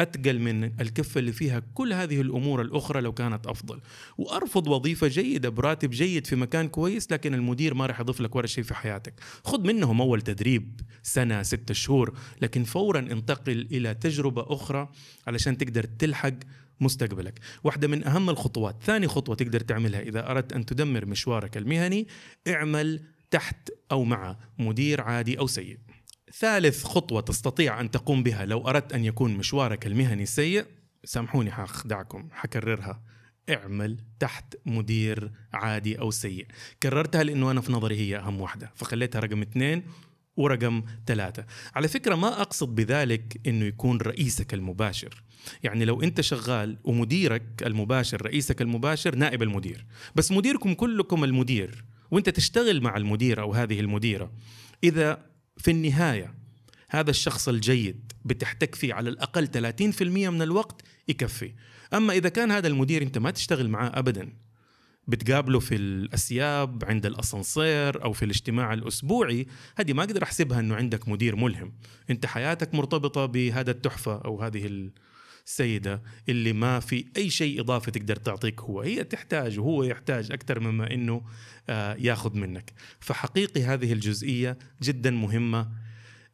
أتقل 0.00 0.38
من 0.38 0.80
الكفة 0.80 1.18
اللي 1.18 1.32
فيها 1.32 1.62
كل 1.74 1.92
هذه 1.92 2.20
الأمور 2.20 2.62
الأخرى 2.62 3.00
لو 3.00 3.12
كانت 3.12 3.46
أفضل. 3.46 3.80
وأرفض 4.18 4.68
وظيفة 4.68 5.08
جيدة 5.08 5.48
براتب 5.48 5.90
جيد 5.90 6.26
في 6.26 6.36
مكان 6.36 6.68
كويس 6.68 7.12
لكن 7.12 7.34
المدير 7.34 7.74
ما 7.74 7.86
راح 7.86 8.00
يضيف 8.00 8.20
لك 8.20 8.36
ولا 8.36 8.46
شيء 8.46 8.64
في 8.64 8.74
حياتك. 8.74 9.14
خذ 9.44 9.66
منهم 9.66 10.00
أول 10.00 10.22
تدريب 10.22 10.80
سنة 11.02 11.42
ستة 11.42 11.74
شهور 11.74 12.18
لكن 12.42 12.64
فورا 12.64 12.98
انتقل 12.98 13.68
إلى 13.72 13.94
تجربة 13.94 14.44
أخرى 14.48 14.88
علشان 15.26 15.58
تقدر 15.58 15.84
تلحق 15.84 16.34
مستقبلك. 16.80 17.40
واحدة 17.64 17.88
من 17.88 18.04
أهم 18.04 18.30
الخطوات 18.30 18.76
ثاني 18.82 19.08
خطوة 19.08 19.34
تقدر 19.34 19.60
تعملها 19.60 20.00
إذا 20.00 20.30
أردت 20.30 20.52
أن 20.52 20.66
تدمر 20.66 21.06
مشوارك 21.06 21.56
المهني 21.56 22.06
اعمل 22.48 23.00
تحت 23.30 23.70
أو 23.92 24.04
مع 24.04 24.36
مدير 24.58 25.00
عادي 25.00 25.38
أو 25.38 25.46
سيء. 25.46 25.78
ثالث 26.38 26.84
خطوة 26.84 27.20
تستطيع 27.20 27.80
أن 27.80 27.90
تقوم 27.90 28.22
بها 28.22 28.44
لو 28.44 28.68
أردت 28.68 28.92
أن 28.92 29.04
يكون 29.04 29.36
مشوارك 29.36 29.86
المهني 29.86 30.26
سيء 30.26 30.64
سامحوني 31.04 31.50
حخدعكم 31.50 32.28
حكررها. 32.32 33.02
اعمل 33.50 33.98
تحت 34.20 34.56
مدير 34.66 35.30
عادي 35.52 35.98
أو 35.98 36.10
سيء. 36.10 36.46
كررتها 36.82 37.22
لأنه 37.22 37.50
أنا 37.50 37.60
في 37.60 37.72
نظري 37.72 37.96
هي 37.96 38.18
أهم 38.18 38.40
واحدة 38.40 38.72
فخليتها 38.74 39.20
رقم 39.20 39.42
اثنين 39.42 39.82
ورقم 40.36 40.82
ثلاثة. 41.06 41.46
على 41.74 41.88
فكرة 41.88 42.14
ما 42.14 42.40
أقصد 42.40 42.74
بذلك 42.74 43.40
أنه 43.46 43.64
يكون 43.64 44.00
رئيسك 44.00 44.54
المباشر. 44.54 45.22
يعني 45.62 45.84
لو 45.84 46.02
أنت 46.02 46.20
شغال 46.20 46.76
ومديرك 46.84 47.62
المباشر 47.66 48.22
رئيسك 48.22 48.62
المباشر 48.62 49.14
نائب 49.14 49.42
المدير. 49.42 49.86
بس 50.14 50.32
مديركم 50.32 50.74
كلكم 50.74 51.24
المدير 51.24 51.84
وأنت 52.10 52.28
تشتغل 52.28 52.80
مع 52.80 52.96
المدير 52.96 53.40
أو 53.40 53.52
هذه 53.52 53.80
المديرة. 53.80 54.32
إذا 54.84 55.29
في 55.60 55.70
النهاية 55.70 56.34
هذا 56.90 57.10
الشخص 57.10 57.48
الجيد 57.48 58.12
بتحتك 58.24 58.74
فيه 58.74 58.94
على 58.94 59.10
الأقل 59.10 59.72
30% 60.00 60.02
من 60.02 60.42
الوقت 60.42 60.82
يكفي. 61.08 61.52
أما 61.94 62.12
إذا 62.12 62.28
كان 62.28 62.50
هذا 62.50 62.68
المدير 62.68 63.02
أنت 63.02 63.18
ما 63.18 63.30
تشتغل 63.30 63.68
معاه 63.68 63.98
ابدا 63.98 64.32
بتقابله 65.08 65.58
في 65.58 65.74
الأسياب 65.74 66.84
عند 66.84 67.06
الأسانسير 67.06 68.04
أو 68.04 68.12
في 68.12 68.24
الاجتماع 68.24 68.72
الأسبوعي 68.72 69.46
هذه 69.76 69.92
ما 69.92 70.02
أقدر 70.04 70.22
أحسبها 70.22 70.60
إنه 70.60 70.74
عندك 70.74 71.08
مدير 71.08 71.36
ملهم. 71.36 71.72
أنت 72.10 72.26
حياتك 72.26 72.74
مرتبطة 72.74 73.26
بهذا 73.26 73.70
التحفة 73.70 74.18
أو 74.24 74.42
هذه 74.42 74.90
السيده 75.50 76.02
اللي 76.28 76.52
ما 76.52 76.80
في 76.80 77.04
أي 77.16 77.30
شيء 77.30 77.60
إضافي 77.60 77.90
تقدر 77.90 78.16
تعطيك 78.16 78.60
هو. 78.60 78.80
هي 78.80 79.04
تحتاج 79.04 79.58
وهو 79.58 79.82
يحتاج 79.84 80.32
أكثر 80.32 80.60
مما 80.60 80.94
إنه 80.94 81.22
آه، 81.68 81.94
ياخذ 81.94 82.36
منك. 82.36 82.72
فحقيقي 83.00 83.62
هذه 83.62 83.92
الجزئية 83.92 84.58
جدا 84.82 85.10
مهمة. 85.10 85.68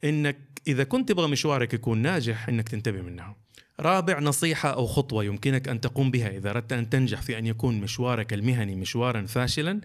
إنك 0.05 0.39
إذا 0.67 0.85
كنت 0.85 1.09
تبغى 1.09 1.29
مشوارك 1.29 1.75
يكون 1.75 1.99
ناجح 1.99 2.49
إنك 2.49 2.69
تنتبه 2.69 3.03
منها. 3.03 3.37
رابع 3.81 4.21
نصيحة 4.21 4.69
أو 4.73 4.87
خطوة 4.87 5.25
يمكنك 5.25 5.69
أن 5.69 5.81
تقوم 5.81 6.11
بها 6.11 6.29
إذا 6.29 6.51
أردت 6.51 6.73
أن 6.73 6.91
تنجح 6.91 7.23
في 7.23 7.39
أن 7.39 7.47
يكون 7.47 7.81
مشوارك 7.81 8.33
المهني 8.33 8.75
مشوارا 8.75 9.27
فاشلا. 9.27 9.81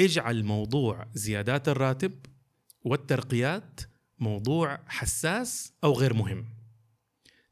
اجعل 0.00 0.44
موضوع 0.44 1.06
زيادات 1.14 1.68
الراتب 1.68 2.12
والترقيات 2.82 3.80
موضوع 4.18 4.78
حساس 4.88 5.72
أو 5.84 5.92
غير 5.92 6.14
مهم. 6.14 6.59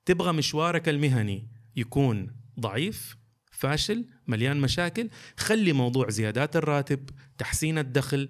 تبغى 0.09 0.33
مشوارك 0.33 0.89
المهني 0.89 1.49
يكون 1.77 2.37
ضعيف 2.61 3.17
فاشل 3.51 4.07
مليان 4.27 4.61
مشاكل 4.61 5.11
خلي 5.37 5.73
موضوع 5.73 6.11
زيادات 6.11 6.57
الراتب 6.57 7.11
تحسين 7.39 7.79
الدخل 7.79 8.29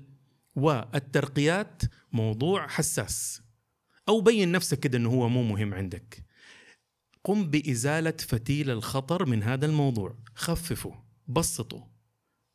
والترقيات 0.57 1.83
موضوع 2.13 2.67
حساس. 2.67 3.43
أو 4.09 4.21
بين 4.21 4.53
نفسك 4.53 4.81
كده 4.81 4.99
إنه 4.99 5.11
هو 5.11 5.29
مو 5.29 5.43
مهم 5.43 5.75
عندك. 5.75 6.25
قم 7.25 7.51
بإزالة 7.51 8.15
فتيل 8.19 8.71
الخطر 8.71 9.27
من 9.27 9.43
هذا 9.43 9.67
الموضوع. 9.67 10.19
خففه 10.35 10.95
بسطه. 11.29 11.89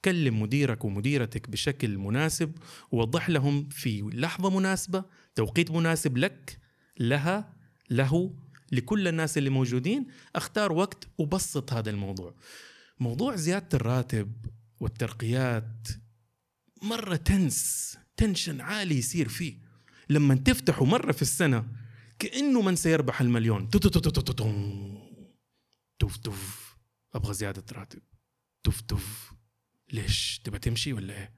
كلم 0.05 0.41
مديرك 0.41 0.85
ومديرتك 0.85 1.49
بشكل 1.49 1.97
مناسب 1.97 2.51
ووضح 2.91 3.29
لهم 3.29 3.69
في 3.69 4.01
لحظة 4.01 4.59
مناسبة 4.59 5.03
توقيت 5.35 5.71
مناسب 5.71 6.17
لك 6.17 6.59
لها 6.99 7.53
له 7.89 8.33
لكل 8.72 9.08
الناس 9.08 9.38
اللي 9.38 9.50
موجودين 9.50 10.08
أختار 10.36 10.72
وقت 10.72 11.08
وبسط 11.17 11.74
هذا 11.74 11.89
الموضوع. 11.89 12.36
موضوع 13.00 13.36
زيادة 13.36 13.70
الراتب 13.74 14.46
والترقيات 14.79 15.88
مرة 16.82 17.15
تنس 17.15 17.98
تنشن 18.17 18.62
عالي 18.62 18.98
يصير 18.98 19.29
فيه. 19.29 19.58
لما 20.10 20.36
تفتحه 20.36 20.86
مرة 20.86 21.12
في 21.12 21.22
السنة 21.22 21.67
كأنه 22.20 22.62
من 22.62 22.75
سيربح 22.75 23.22
المليون. 23.22 23.70
توف 26.00 26.17
توف. 26.17 26.75
أبغى 27.13 27.34
زيادة 27.34 27.63
راتب. 27.72 28.01
توف 28.63 28.82
توف. 28.82 29.34
ليش؟ 29.91 30.41
تبى 30.43 30.60
تمشي 30.60 30.93
ولا 30.93 31.13
إيه؟ 31.13 31.34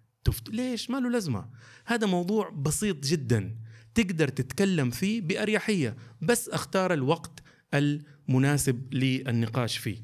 ليش؟ 0.50 0.90
ما 0.90 0.98
له 0.98 1.10
لازمة. 1.10 1.50
هذا 1.86 2.08
موضوع 2.08 2.50
بسيط 2.50 3.06
جدا. 3.06 3.60
تقدر 3.96 4.28
تتكلم 4.28 4.90
فيه 4.90 5.22
بأريحية 5.22 5.96
بس 6.22 6.50
أختار 6.50 6.94
الوقت 6.94 7.44
المناسب 7.74 8.94
للنقاش 8.94 9.78
فيه. 9.78 10.04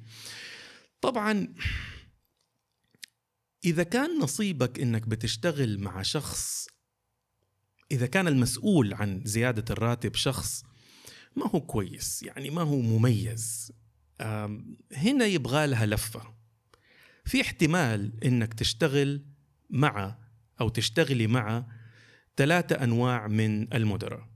طبعا 1.01 1.47
إذا 3.65 3.83
كان 3.83 4.19
نصيبك 4.19 4.79
إنك 4.79 5.07
بتشتغل 5.07 5.79
مع 5.79 6.01
شخص 6.01 6.67
إذا 7.91 8.05
كان 8.05 8.27
المسؤول 8.27 8.93
عن 8.93 9.21
زيادة 9.25 9.65
الراتب 9.73 10.15
شخص 10.15 10.63
ما 11.35 11.47
هو 11.47 11.61
كويس 11.61 12.23
يعني 12.23 12.49
ما 12.49 12.61
هو 12.61 12.81
مميز. 12.81 13.71
هنا 14.91 15.25
يبغى 15.25 15.67
لها 15.67 15.85
لفة. 15.85 16.33
في 17.25 17.41
احتمال 17.41 18.23
إنك 18.23 18.53
تشتغل 18.53 19.25
مع 19.69 20.17
أو 20.61 20.69
تشتغلي 20.69 21.27
مع 21.27 21.65
ثلاثة 22.41 22.83
أنواع 22.83 23.27
من 23.27 23.73
المدراء. 23.73 24.27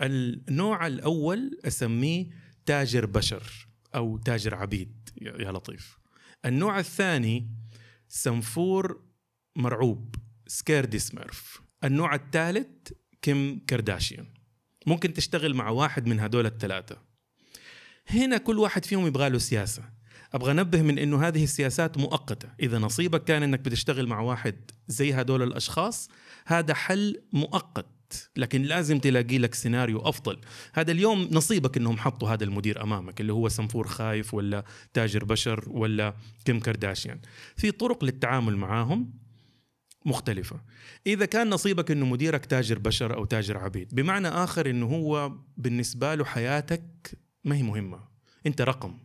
النوع 0.00 0.86
الأول 0.86 1.60
أسميه 1.64 2.26
تاجر 2.66 3.06
بشر 3.06 3.68
أو 3.94 4.18
تاجر 4.18 4.54
عبيد 4.54 5.10
يا 5.20 5.52
لطيف. 5.52 5.98
النوع 6.44 6.78
الثاني 6.78 7.50
سنفور 8.08 9.04
مرعوب 9.56 10.14
scaredy 10.46 10.98
smurf. 10.98 11.60
النوع 11.84 12.14
الثالث 12.14 12.92
كيم 13.22 13.64
كارداشيان. 13.66 14.26
ممكن 14.86 15.12
تشتغل 15.12 15.54
مع 15.54 15.68
واحد 15.68 16.06
من 16.06 16.20
هدول 16.20 16.46
الثلاثة. 16.46 17.02
هنا 18.06 18.36
كل 18.36 18.58
واحد 18.58 18.84
فيهم 18.84 19.06
يبغى 19.06 19.28
له 19.28 19.38
سياسة. 19.38 19.90
أبغى 20.34 20.50
أنبه 20.50 20.82
من 20.82 20.98
أنه 20.98 21.28
هذه 21.28 21.44
السياسات 21.44 21.98
مؤقتة. 21.98 22.48
إذا 22.60 22.78
نصيبك 22.78 23.24
كان 23.24 23.42
أنك 23.42 23.60
بتشتغل 23.60 24.06
مع 24.06 24.20
واحد 24.20 24.54
زي 24.88 25.12
هدول 25.12 25.42
الأشخاص 25.42 26.08
هذا 26.46 26.74
حل 26.74 27.22
مؤقت. 27.32 27.86
لكن 28.36 28.62
لازم 28.62 28.98
تلاقي 28.98 29.38
لك 29.38 29.54
سيناريو 29.54 29.98
أفضل. 29.98 30.40
هذا 30.74 30.92
اليوم 30.92 31.28
نصيبك 31.32 31.76
إنهم 31.76 31.98
حطوا 31.98 32.28
هذا 32.28 32.44
المدير 32.44 32.82
أمامك 32.82 33.20
اللي 33.20 33.32
هو 33.32 33.48
سنفور 33.48 33.86
خايف 33.86 34.34
ولا 34.34 34.64
تاجر 34.94 35.24
بشر 35.24 35.64
ولا 35.68 36.14
كيم 36.44 36.60
كارداشيان 36.60 37.20
في 37.56 37.70
طرق 37.70 38.04
للتعامل 38.04 38.56
معاهم 38.56 39.12
مختلفة. 40.04 40.60
إذا 41.06 41.24
كان 41.24 41.50
نصيبك 41.50 41.90
أنه 41.90 42.06
مديرك 42.06 42.46
تاجر 42.46 42.78
بشر 42.78 43.14
أو 43.14 43.24
تاجر 43.24 43.58
عبيد 43.58 43.94
بمعنى 43.94 44.28
آخر 44.28 44.70
أنه 44.70 44.86
هو 44.86 45.32
بالنسبة 45.56 46.14
له 46.14 46.24
حياتك 46.24 47.18
ما 47.44 47.56
هي 47.56 47.62
مهمة. 47.62 48.00
أنت 48.46 48.60
رقم. 48.60 48.98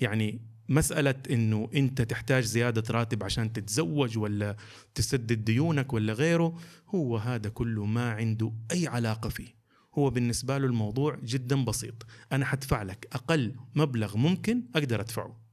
يعني 0.00 0.53
مسألة 0.68 1.14
أنه 1.30 1.68
أنت 1.74 2.02
تحتاج 2.02 2.44
زيادة 2.44 2.84
راتب 2.90 3.24
عشان 3.24 3.52
تتزوج 3.52 4.18
ولا 4.18 4.56
تسدد 4.94 5.44
ديونك 5.44 5.92
ولا 5.92 6.12
غيره 6.12 6.58
هو 6.88 7.16
هذا 7.16 7.48
كله 7.48 7.84
ما 7.84 8.10
عنده 8.10 8.52
أي 8.72 8.86
علاقة 8.86 9.28
فيه. 9.28 9.54
هو 9.94 10.10
بالنسبة 10.10 10.58
له 10.58 10.66
الموضوع 10.66 11.18
جدا 11.24 11.64
بسيط. 11.64 12.06
أنا 12.32 12.44
حدفع 12.44 12.82
لك 12.82 13.08
أقل 13.12 13.54
مبلغ 13.74 14.16
ممكن 14.16 14.62
أقدر 14.74 15.00
أدفعه. 15.00 15.44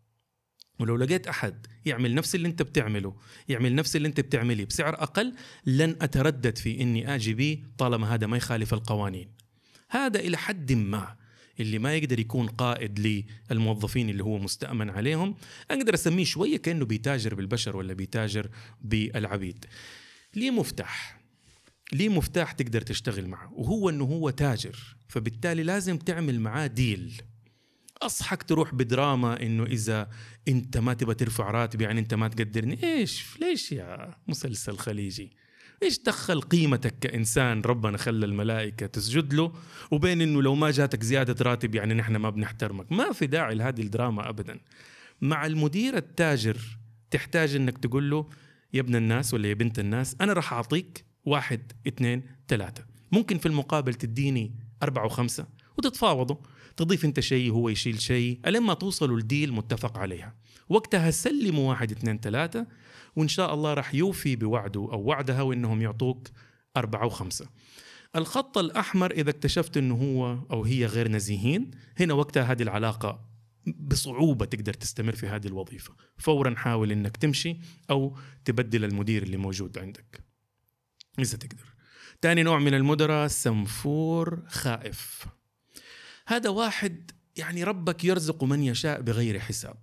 ولو 0.79 0.95
لقيت 0.95 1.27
أحد 1.27 1.67
يعمل 1.85 2.15
نفس 2.15 2.35
اللي 2.35 2.47
أنت 2.47 2.61
بتعمله 2.61 3.15
يعمل 3.49 3.75
نفس 3.75 3.95
اللي 3.95 4.07
أنت 4.07 4.19
بتعمله 4.19 4.65
بسعر 4.65 4.93
أقل 4.93 5.33
لن 5.65 5.95
أتردد 6.01 6.57
في 6.57 6.81
أني 6.81 7.15
آجي 7.15 7.33
بيه 7.33 7.63
طالما 7.77 8.13
هذا 8.13 8.27
ما 8.27 8.37
يخالف 8.37 8.73
القوانين. 8.73 9.31
هذا 9.89 10.19
إلى 10.19 10.37
حد 10.37 10.71
ما. 10.71 11.15
اللي 11.59 11.79
ما 11.79 11.95
يقدر 11.95 12.19
يكون 12.19 12.47
قائد 12.47 13.23
للموظفين 13.51 14.09
اللي 14.09 14.23
هو 14.23 14.37
مستأمن 14.37 14.89
عليهم 14.89 15.35
أقدر 15.71 15.93
أسميه 15.93 16.23
شوية 16.23 16.57
كأنه 16.57 16.85
بيتاجر 16.85 17.35
بالبشر 17.35 17.77
ولا 17.77 17.93
بيتاجر 17.93 18.49
بالعبيد. 18.81 19.65
ليه 20.35 20.51
مفتاح؟ 20.51 21.21
ليه 21.93 22.09
مفتاح 22.09 22.51
تقدر 22.51 22.81
تشتغل 22.81 23.27
معه؟ 23.27 23.53
وهو 23.53 23.89
أنه 23.89 24.03
هو 24.03 24.29
تاجر 24.29 24.95
فبالتالي 25.07 25.63
لازم 25.63 25.97
تعمل 25.97 26.39
معاه 26.39 26.67
ديل. 26.67 27.21
أصحك 28.01 28.43
تروح 28.43 28.75
بدراما 28.75 29.41
إنه 29.41 29.63
إذا 29.63 30.09
أنت 30.47 30.77
ما 30.77 30.93
تبغى 30.93 31.15
ترفع 31.15 31.51
راتبي 31.51 31.83
يعني 31.83 31.99
أنت 31.99 32.13
ما 32.13 32.27
تقدرني. 32.27 32.83
إيش؟ 32.83 33.25
ليش 33.41 33.71
يا 33.71 34.15
مسلسل 34.27 34.77
خليجي؟ 34.77 35.40
إيش 35.83 35.99
دخل 35.99 36.41
قيمتك 36.41 36.99
كإنسان 36.99 37.61
ربنا 37.61 37.97
خلى 37.97 38.25
الملائكة 38.25 38.85
تسجد 38.85 39.33
له؟ 39.33 39.53
وبين 39.91 40.21
إنه 40.21 40.41
لو 40.41 40.55
ما 40.55 40.71
جاتك 40.71 41.03
زيادة 41.03 41.45
راتب 41.45 41.75
يعني 41.75 41.93
نحن 41.93 42.15
ما 42.15 42.29
بنحترمك. 42.29 42.91
ما 42.91 43.11
في 43.11 43.27
داعي 43.27 43.55
لهذه 43.55 43.81
الدراما 43.81 44.29
ابدا. 44.29 44.59
مع 45.21 45.45
المدير 45.45 45.97
التاجر 45.97 46.57
تحتاج 47.11 47.55
إنك 47.55 47.77
تقول 47.77 48.09
له 48.09 48.29
يا 48.73 48.81
ابن 48.81 48.95
الناس 48.95 49.33
ولا 49.33 49.47
يا 49.49 49.53
بنت 49.53 49.79
الناس 49.79 50.15
أنا 50.21 50.33
راح 50.33 50.53
أعطيك 50.53 51.05
واحد 51.25 51.71
اثنين 51.87 52.23
ثلاثة. 52.47 52.85
ممكن 53.11 53.37
في 53.37 53.45
المقابل 53.45 53.93
تديني 53.93 54.55
أربعة 54.83 55.05
وخمسة 55.05 55.47
وتتفاوضوا. 55.77 56.37
تضيف 56.77 57.05
انت 57.05 57.19
شيء 57.19 57.51
هو 57.51 57.69
يشيل 57.69 58.01
شيء. 58.01 58.39
لما 58.47 58.73
توصلوا 58.73 59.17
الديل 59.17 59.53
متفق 59.53 59.97
عليها. 59.97 60.35
وقتها 60.69 61.11
سلموا 61.11 61.69
واحد 61.69 61.91
اثنين 61.91 62.19
ثلاثة 62.19 62.67
وإن 63.15 63.27
شاء 63.27 63.53
الله 63.53 63.73
راح 63.73 63.95
يوفي 63.95 64.35
بوعده 64.35 64.79
أو 64.79 65.01
وعدها 65.01 65.41
وإنهم 65.41 65.81
يعطوك 65.81 66.27
أربعة 66.77 67.05
وخمسة. 67.05 67.49
الخط 68.15 68.57
الأحمر 68.57 69.11
إذا 69.11 69.29
اكتشفت 69.29 69.77
أنه 69.77 69.95
هو 69.95 70.39
أو 70.51 70.63
هي 70.63 70.85
غير 70.85 71.07
نزيهين 71.07 71.71
هنا 71.99 72.13
وقتها 72.13 72.43
هذه 72.43 72.63
العلاقة 72.63 73.31
بصعوبة 73.67 74.45
تقدر 74.45 74.73
تستمر 74.73 75.15
في 75.15 75.27
هذه 75.27 75.47
الوظيفة. 75.47 75.95
فورا 76.17 76.55
حاول 76.55 76.91
أنك 76.91 77.17
تمشي 77.17 77.57
أو 77.89 78.17
تبدل 78.45 78.85
المدير 78.85 79.23
اللي 79.23 79.37
موجود 79.37 79.77
عندك. 79.77 80.23
إذا 81.19 81.37
تقدر. 81.37 81.73
تاني 82.21 82.43
نوع 82.43 82.59
من 82.59 82.73
المدراء 82.73 83.27
سنفور 83.27 84.43
خائف. 84.47 85.25
هذا 86.31 86.49
واحد 86.49 87.11
يعني 87.37 87.63
ربك 87.63 88.05
يرزق 88.05 88.43
من 88.43 88.63
يشاء 88.63 89.01
بغير 89.01 89.39
حساب. 89.39 89.77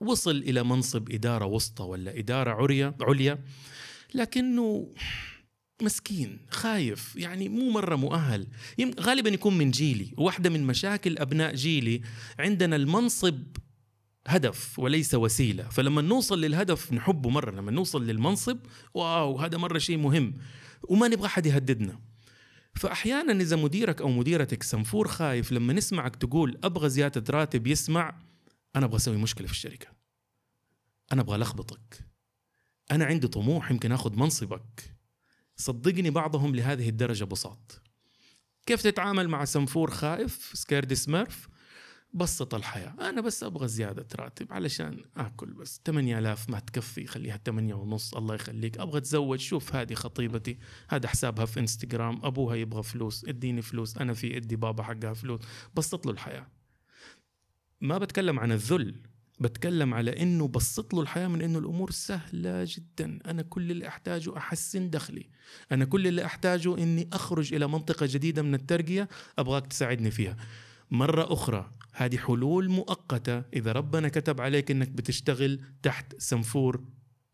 وصل 0.00 0.36
إلى 0.36 0.62
منصب 0.62 1.12
إدارة 1.12 1.44
وسطى 1.44 1.82
ولا 1.84 2.18
إدارة 2.18 2.50
عليا 2.50 2.94
عليا 3.00 3.44
لكنه 4.14 4.94
مسكين 5.82 6.46
خايف 6.50 7.16
يعني 7.16 7.48
مو 7.48 7.70
مرة 7.70 7.96
مؤهل. 7.96 8.46
غالبا 9.00 9.30
يكون 9.30 9.58
من 9.58 9.70
جيلي. 9.70 10.14
واحدة 10.18 10.50
من 10.50 10.66
مشاكل 10.66 11.18
أبناء 11.18 11.54
جيلي 11.54 12.02
عندنا 12.38 12.76
المنصب 12.76 13.42
هدف 14.26 14.78
وليس 14.78 15.14
وسيلة. 15.14 15.68
فلما 15.68 16.02
نوصل 16.02 16.40
للهدف 16.40 16.92
نحبه 16.92 17.30
مرة 17.30 17.50
لما 17.50 17.70
نوصل 17.70 18.06
للمنصب 18.06 18.58
واو 18.94 19.38
هذا 19.38 19.58
مرة 19.58 19.78
شيء 19.78 19.96
مهم. 19.96 20.34
وما 20.88 21.08
نبغى 21.08 21.28
حد 21.28 21.46
يهددنا. 21.46 22.05
فأحيانا 22.76 23.32
إذا 23.32 23.56
مديرك 23.56 24.00
أو 24.00 24.08
مديرتك 24.08 24.62
سنفور 24.62 25.08
خايف 25.08 25.52
لما 25.52 25.72
نسمعك 25.72 26.16
تقول 26.16 26.58
أبغى 26.64 26.88
زيادة 26.88 27.24
راتب 27.30 27.66
يسمع 27.66 28.18
أنا 28.76 28.86
أبغى 28.86 28.96
أسوي 28.96 29.16
مشكلة 29.16 29.46
في 29.46 29.52
الشركة. 29.52 29.86
أنا 31.12 31.20
أبغى 31.20 31.38
لخبطك 31.38 32.06
أنا 32.90 33.04
عندي 33.04 33.28
طموح 33.28 33.70
يمكن 33.70 33.92
آخذ 33.92 34.16
منصبك. 34.16 34.96
صدقني 35.56 36.10
بعضهم 36.10 36.54
لهذه 36.56 36.88
الدرجة 36.88 37.24
بساط. 37.24 37.82
كيف 38.66 38.82
تتعامل 38.82 39.28
مع 39.28 39.44
سنفور 39.44 39.90
خائف 39.90 40.50
سكيرد 40.54 40.94
سميرف. 40.94 41.48
بسط 42.16 42.54
الحياة. 42.54 42.94
أنا 43.00 43.20
بس 43.20 43.42
أبغى 43.42 43.68
زيادة 43.68 44.06
راتب 44.16 44.52
علشان 44.52 45.04
أكل 45.16 45.52
بس. 45.52 45.80
8000 45.84 46.50
ما 46.50 46.58
تكفي 46.58 47.06
خليها 47.06 47.36
8 47.36 47.74
ونص. 47.74 48.14
الله 48.14 48.34
يخليك. 48.34 48.78
أبغى 48.78 48.98
أتزوج. 48.98 49.38
شوف 49.38 49.74
هذه 49.74 49.94
خطيبتي. 49.94 50.58
هذا 50.88 51.08
حسابها 51.08 51.44
في 51.44 51.60
إنستغرام. 51.60 52.24
أبوها 52.24 52.56
يبغى 52.56 52.82
فلوس. 52.82 53.24
إديني 53.24 53.62
فلوس. 53.62 53.98
أنا 53.98 54.14
في 54.14 54.36
إدي 54.36 54.56
بابا 54.56 54.82
حقها 54.82 55.12
فلوس. 55.12 55.40
بسط 55.74 56.06
له 56.06 56.12
الحياة. 56.12 56.46
ما 57.80 57.98
بتكلم 57.98 58.40
عن 58.40 58.52
الذل. 58.52 59.02
بتكلم 59.40 59.94
على 59.94 60.22
إنه 60.22 60.48
بسط 60.48 60.94
له 60.94 61.00
الحياة 61.00 61.28
من 61.28 61.42
إنه 61.42 61.58
الأمور 61.58 61.90
سهلة 61.90 62.64
جدا. 62.68 63.18
أنا 63.26 63.42
كل 63.42 63.70
اللي 63.70 63.88
أحتاجه 63.88 64.36
أحسن 64.36 64.90
دخلي. 64.90 65.28
أنا 65.72 65.84
كل 65.84 66.06
اللي 66.06 66.24
أحتاجه 66.24 66.78
إني 66.78 67.08
أخرج 67.12 67.54
إلى 67.54 67.66
منطقة 67.66 68.06
جديدة 68.10 68.42
من 68.42 68.54
الترقية. 68.54 69.08
أبغاك 69.38 69.66
تساعدني 69.66 70.10
فيها. 70.10 70.36
مرة 70.90 71.32
أخرى. 71.32 71.72
هذه 71.92 72.16
حلول 72.16 72.68
مؤقتة. 72.68 73.42
إذا 73.54 73.72
ربنا 73.72 74.08
كتب 74.08 74.40
عليك 74.40 74.70
إنك 74.70 74.88
بتشتغل 74.88 75.60
تحت 75.82 76.14
سنفور 76.18 76.84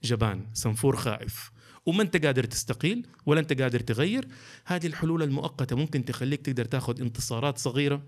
جبان 0.05 0.47
سنفور 0.53 0.97
خائف. 0.97 1.53
وما 1.87 2.03
أنت 2.03 2.27
قادر 2.27 2.45
تستقيل 2.45 3.07
ولا 3.27 3.41
أنت 3.41 3.63
قادر 3.63 3.81
تغير 3.81 4.29
هذه 4.67 4.87
الحلول 4.87 5.23
المؤقتة 5.23 5.77
ممكن 5.77 6.05
تخليك 6.05 6.41
تقدر 6.41 6.65
تاخذ 6.65 7.01
انتصارات 7.01 7.59
صغيرة 7.59 8.03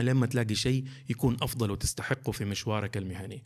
لما 0.00 0.26
تلاقي 0.26 0.54
شيء 0.54 0.84
يكون 1.10 1.36
أفضل 1.42 1.70
وتستحقه 1.70 2.32
في 2.32 2.44
مشوارك 2.44 2.96
المهني. 2.96 3.44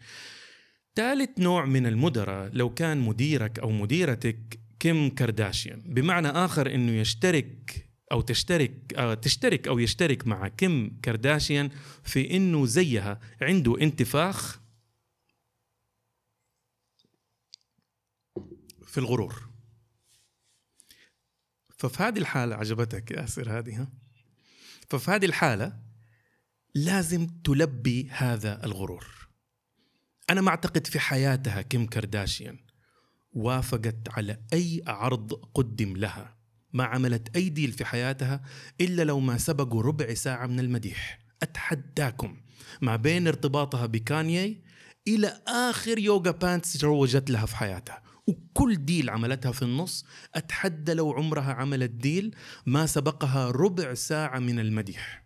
ثالث 0.94 1.38
نوع 1.38 1.64
من 1.64 1.86
المدراء 1.86 2.50
لو 2.52 2.74
كان 2.74 2.98
مديرك 2.98 3.58
أو 3.58 3.70
مديرتك 3.70 4.60
كيم 4.78 5.10
كارداشيان. 5.10 5.82
بمعنى 5.86 6.28
آخر 6.28 6.74
أنه 6.74 6.92
يشترك 6.92 7.88
أو 8.12 8.20
تشترك 8.20 8.94
أو 8.94 9.14
تشترك 9.14 9.68
أو 9.68 9.78
يشترك 9.78 10.26
مع 10.26 10.48
كيم 10.48 11.00
كارداشيان 11.02 11.70
في 12.04 12.36
أنه 12.36 12.66
زيها. 12.66 13.20
عنده 13.42 13.80
انتفاخ 13.80 14.60
في 18.86 18.98
الغرور. 18.98 19.48
ففي 21.78 22.02
هذه 22.02 22.18
الحالة 22.18 22.56
عجبتك 22.56 23.10
ياسر 23.10 23.58
هذه 23.58 23.82
ها؟ 23.82 23.88
ففي 24.90 25.10
هذه 25.10 25.24
الحالة 25.24 25.78
لازم 26.74 27.26
تلبي 27.26 28.08
هذا 28.10 28.64
الغرور. 28.64 29.28
أنا 30.30 30.40
ما 30.40 30.48
أعتقد 30.48 30.86
في 30.86 31.00
حياتها 31.00 31.62
كيم 31.62 31.86
كارداشيان 31.86 32.58
وافقت 33.32 34.08
على 34.08 34.42
أي 34.52 34.82
عرض 34.86 35.32
قدم 35.54 35.96
لها. 35.96 36.41
ما 36.72 36.84
عملت 36.84 37.36
أي 37.36 37.48
deal 37.48 37.72
في 37.72 37.84
حياتها 37.84 38.42
إلا 38.80 39.02
لو 39.02 39.20
ما 39.20 39.38
سبقوا 39.38 39.82
ربع 39.82 40.14
ساعة 40.14 40.46
من 40.46 40.60
المديح. 40.60 41.18
أتحداكم 41.42 42.36
ما 42.80 42.96
بين 42.96 43.26
ارتباطها 43.26 43.86
بكانيي 43.86 44.62
إلى 45.08 45.42
آخر 45.48 45.98
yoga 45.98 46.30
pants 46.30 46.76
روجت 46.76 47.30
لها 47.30 47.46
في 47.46 47.56
حياتها. 47.56 48.02
وكل 48.26 48.84
deal 48.84 49.10
عملتها 49.10 49.52
في 49.52 49.62
النص 49.62 50.04
أتحدى 50.34 50.94
لو 50.94 51.12
عمرها 51.12 51.52
عملت 51.52 51.90
deal 51.90 52.34
ما 52.66 52.86
سبقها 52.86 53.50
ربع 53.50 53.94
ساعة 53.94 54.38
من 54.38 54.58
المديح. 54.58 55.24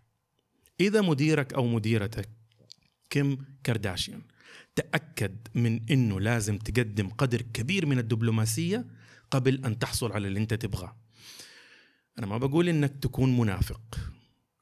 إذا 0.79 1.01
مديرك 1.01 1.53
أو 1.53 1.67
مديرتك 1.67 2.29
كيم 3.09 3.37
كارداشيان 3.63 4.21
تأكد 4.75 5.47
من 5.55 5.81
أنه 5.91 6.19
لازم 6.19 6.57
تقدم 6.57 7.09
قدر 7.09 7.41
كبير 7.41 7.85
من 7.85 7.99
الدبلوماسية 7.99 8.85
قبل 9.31 9.65
أن 9.65 9.79
تحصل 9.79 10.11
على 10.11 10.27
اللي 10.27 10.39
أنت 10.39 10.53
تبغاه. 10.53 10.95
أنا 12.19 12.27
ما 12.27 12.37
بقول 12.37 12.69
إنك 12.69 12.93
تكون 13.01 13.37
منافق. 13.37 13.99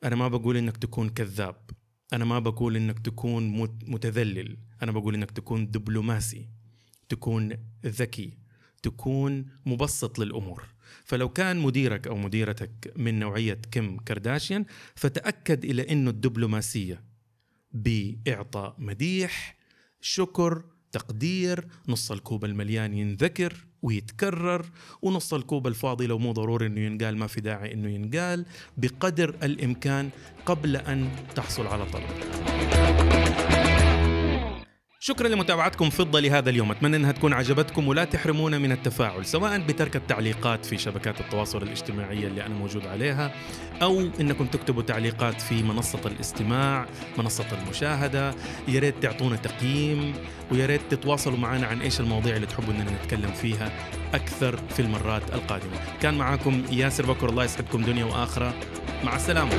أنا 0.03 0.15
ما 0.15 0.27
بقول 0.27 0.57
إنك 0.57 0.77
تكون 0.77 1.09
كذاب. 1.09 1.55
أنا 2.13 2.25
ما 2.25 2.39
بقول 2.39 2.75
إنك 2.75 2.99
تكون 2.99 3.49
متذلل. 3.87 4.57
أنا 4.83 4.91
بقول 4.91 5.15
إنك 5.15 5.31
تكون 5.31 5.71
دبلوماسي 5.71 6.49
تكون 7.09 7.53
ذكي 7.85 8.37
تكون 8.83 9.45
مبسط 9.65 10.19
للأمور. 10.19 10.63
فلو 11.03 11.29
كان 11.29 11.57
مديرك 11.59 12.07
أو 12.07 12.17
مديرتك 12.17 12.93
من 12.95 13.19
نوعية 13.19 13.61
كيم 13.71 13.99
كارداشيان 13.99 14.65
فتأكد 14.95 15.65
إلى 15.65 15.91
أنه 15.91 16.09
الدبلوماسية 16.09 17.03
بإعطاء 17.71 18.75
مديح 18.77 19.57
شكر 20.01 20.63
تقدير 20.91 21.67
نص 21.87 22.11
الكوب 22.11 22.45
المليان 22.45 22.93
ينذكر. 22.93 23.65
ويتكرر. 23.85 24.65
ونص 25.01 25.33
الكوب 25.33 25.67
الفاضي 25.67 26.07
لو 26.07 26.17
مو 26.17 26.31
ضروري 26.31 26.65
إنه 26.67 26.81
ينقال 26.81 27.17
ما 27.17 27.27
في 27.27 27.41
داعي 27.41 27.73
إنه 27.73 27.89
ينقال. 27.89 28.45
بقدر 28.77 29.35
الإمكان 29.43 30.09
قبل 30.45 30.75
أن 30.75 31.09
تحصل 31.35 31.67
على 31.67 31.85
طلبك 31.85 33.14
شكرا 35.07 35.27
لمتابعتكم 35.27 35.89
فضة 35.89 36.19
لهذا 36.19 36.49
اليوم. 36.49 36.71
أتمنى 36.71 36.95
أنها 36.95 37.11
تكون 37.11 37.33
عجبتكم 37.33 37.87
ولا 37.87 38.03
تحرمونا 38.03 38.57
من 38.57 38.71
التفاعل 38.71 39.25
سواء 39.25 39.59
بترك 39.59 39.95
التعليقات 39.95 40.65
في 40.65 40.77
شبكات 40.77 41.19
التواصل 41.21 41.63
الاجتماعية 41.63 42.27
اللي 42.27 42.45
أنا 42.45 42.55
موجود 42.55 42.87
عليها 42.87 43.31
أو 43.81 44.09
أنكم 44.19 44.45
تكتبوا 44.45 44.81
تعليقات 44.81 45.41
في 45.41 45.63
منصة 45.63 45.99
الاستماع 46.05 46.85
منصة 47.17 47.45
المشاهدة. 47.61 48.35
يا 48.67 48.79
ريت 48.79 49.03
تعطونا 49.03 49.35
تقييم 49.35 50.13
ويا 50.51 50.65
ريت 50.65 50.81
تتواصلوا 50.89 51.37
معنا 51.37 51.67
عن 51.67 51.81
إيش 51.81 51.99
المواضيع 51.99 52.35
اللي 52.35 52.47
تحبوا 52.47 52.73
أننا 52.73 52.91
نتكلم 52.91 53.31
فيها 53.31 53.71
أكثر 54.13 54.59
في 54.69 54.81
المرات 54.81 55.33
القادمة. 55.33 55.77
كان 56.01 56.17
معاكم 56.17 56.63
ياسر 56.71 57.05
بكر 57.05 57.29
الله 57.29 57.43
يسعدكم 57.43 57.81
دنيا 57.81 58.05
وآخرة. 58.05 58.53
مع 59.03 59.15
السلامة. 59.15 59.51